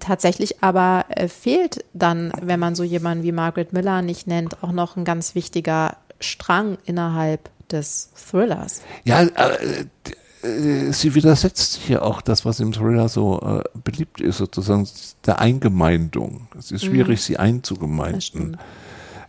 [0.00, 4.72] Tatsächlich aber äh, fehlt dann, wenn man so jemanden wie Margaret Miller nicht nennt, auch
[4.72, 8.82] noch ein ganz wichtiger Strang innerhalb des Thrillers.
[9.04, 9.86] Ja, äh,
[10.42, 14.88] äh, sie widersetzt sich ja auch das, was im Thriller so äh, beliebt ist, sozusagen
[15.26, 16.48] der Eingemeindung.
[16.58, 17.22] Es ist schwierig, mhm.
[17.22, 18.56] sie einzugemeinden.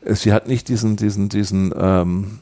[0.04, 2.40] Äh, sie hat nicht diesen, diesen, diesen ähm,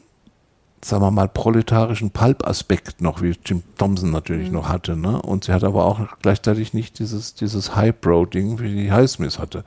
[0.84, 4.56] sagen wir mal, proletarischen Pulp-Aspekt noch, wie Jim Thompson natürlich mhm.
[4.56, 4.96] noch hatte.
[4.96, 5.22] Ne?
[5.22, 9.64] Und sie hat aber auch gleichzeitig nicht dieses, dieses Highbrow-Ding, wie die Highsmith hatte.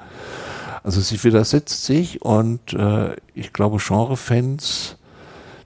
[0.82, 4.96] Also sie widersetzt sich und äh, ich glaube, Genre-Fans,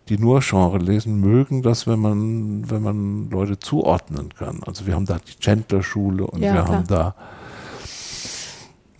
[0.08, 4.60] die nur Genre lesen, mögen das, wenn man, wenn man Leute zuordnen kann.
[4.64, 6.76] Also wir haben da die Chandler-Schule und ja, wir klar.
[6.76, 7.14] haben da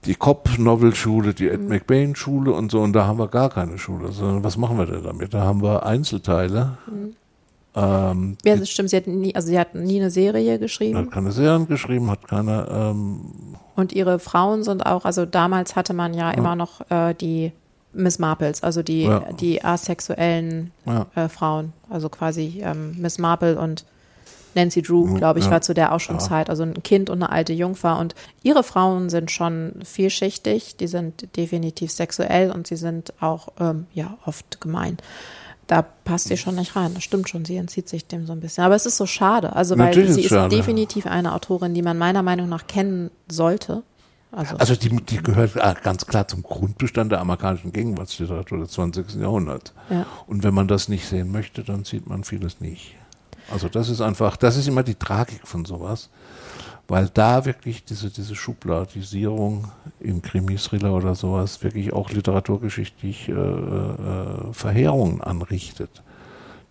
[0.05, 1.69] die Cobb-Novel-Schule, die Ed mhm.
[1.69, 5.03] McBain-Schule und so, und da haben wir gar keine Schule, sondern was machen wir denn
[5.03, 5.35] damit?
[5.35, 6.79] Da haben wir Einzelteile.
[6.87, 7.17] Mhm.
[7.75, 10.99] Ähm, ja, das stimmt, sie hat nie, also sie hat nie eine Serie geschrieben.
[10.99, 12.67] Hat keine Serien geschrieben, hat keine.
[12.71, 13.21] Ähm,
[13.77, 16.37] und ihre Frauen sind auch, also damals hatte man ja, ja.
[16.37, 17.53] immer noch äh, die
[17.93, 19.21] Miss Marples, also die, ja.
[19.39, 21.07] die asexuellen ja.
[21.15, 23.85] äh, Frauen, also quasi ähm, Miss Marple und
[24.59, 25.53] Nancy Drew, glaube ich, ja.
[25.53, 26.21] war zu der auch schon ja.
[26.21, 27.99] Zeit, also ein Kind und eine alte Jungfer.
[27.99, 33.87] Und ihre Frauen sind schon vielschichtig, die sind definitiv sexuell und sie sind auch ähm,
[33.95, 34.99] ja oft gemein.
[35.69, 36.95] Da passt sie schon nicht rein.
[36.95, 38.65] Das stimmt schon, sie entzieht sich dem so ein bisschen.
[38.65, 40.55] Aber es ist so schade, also weil Natürlich sie ist schade.
[40.55, 43.83] definitiv eine Autorin, die man meiner Meinung nach kennen sollte.
[44.33, 49.15] Also, also die, die gehört äh, ganz klar zum Grundbestand der amerikanischen Gegenwartsliteratur des 20.
[49.15, 49.73] Jahrhunderts.
[49.89, 50.07] Ja.
[50.27, 52.97] Und wenn man das nicht sehen möchte, dann sieht man vieles nicht.
[53.51, 56.11] Also das ist einfach, das ist immer die Tragik von sowas,
[56.87, 59.71] weil da wirklich diese, diese Schubladisierung
[60.01, 66.03] in Krimi-Thriller oder sowas wirklich auch literaturgeschichtlich äh, äh, Verheerungen anrichtet.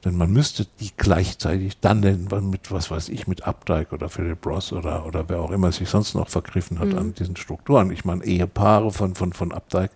[0.05, 2.01] Denn man müsste die gleichzeitig dann
[2.49, 5.89] mit, was weiß ich, mit Updike oder Philip Ross oder, oder wer auch immer sich
[5.89, 6.97] sonst noch vergriffen hat mhm.
[6.97, 7.91] an diesen Strukturen.
[7.91, 9.91] Ich meine, Ehepaare von, von, von Updike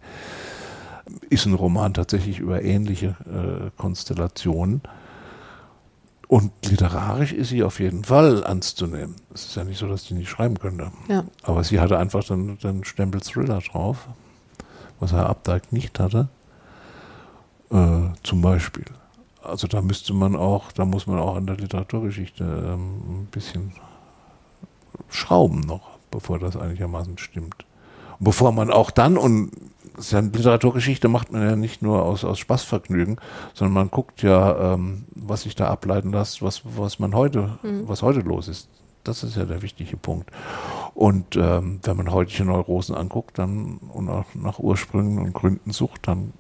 [1.30, 4.82] ist ein Roman tatsächlich über ähnliche äh, Konstellationen.
[6.32, 9.18] Und literarisch ist sie auf jeden Fall ernst zu nehmen.
[9.34, 10.90] Es ist ja nicht so, dass sie nicht schreiben könnte.
[11.10, 11.26] Ja.
[11.44, 14.08] Aber sie hatte einfach dann den Stempel Thriller drauf,
[15.02, 16.30] was Herr Updike nicht hatte.
[17.70, 18.86] Äh, zum Beispiel.
[19.44, 23.74] Also da müsste man auch, da muss man auch an der Literaturgeschichte ähm, ein bisschen
[25.10, 27.66] schrauben noch, bevor das einigermaßen stimmt.
[28.22, 29.52] Bevor man auch dann, und
[30.10, 33.18] ja Literaturgeschichte macht man ja nicht nur aus, aus Spaßvergnügen,
[33.54, 37.88] sondern man guckt ja, ähm, was sich da ableiten lässt, was, was man heute, mhm.
[37.88, 38.70] was heute los ist.
[39.04, 40.30] Das ist ja der wichtige Punkt.
[40.94, 46.08] Und ähm, wenn man heutige Neurosen anguckt dann und auch nach Ursprüngen und Gründen sucht,
[46.08, 46.34] dann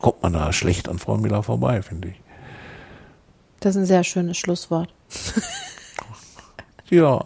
[0.00, 2.20] kommt man da schlecht an Frau Miller vorbei, finde ich.
[3.60, 4.92] Das ist ein sehr schönes Schlusswort.
[6.90, 7.24] ja.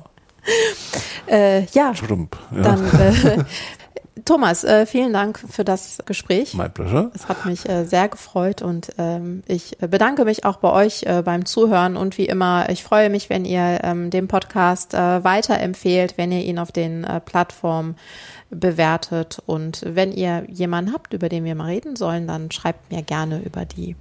[1.28, 1.93] Äh, ja.
[1.93, 2.62] Trump, ja.
[2.62, 3.45] Dann äh,
[4.24, 6.55] Thomas, äh, vielen Dank für das Gespräch.
[6.55, 7.11] My pleasure.
[7.14, 11.22] Es hat mich äh, sehr gefreut und ähm, ich bedanke mich auch bei euch äh,
[11.22, 16.18] beim Zuhören und wie immer, ich freue mich, wenn ihr ähm, den Podcast äh, weiterempfehlt,
[16.18, 17.97] wenn ihr ihn auf den äh, Plattformen
[18.51, 23.03] bewertet und wenn ihr jemanden habt, über den wir mal reden sollen, dann schreibt mir
[23.03, 23.97] gerne über die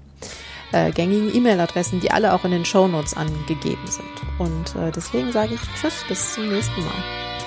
[0.71, 4.05] äh, gängigen E-Mail-Adressen, die alle auch in den Show Notes angegeben sind.
[4.37, 7.40] Und äh, deswegen sage ich Tschüss, bis zum nächsten Mal.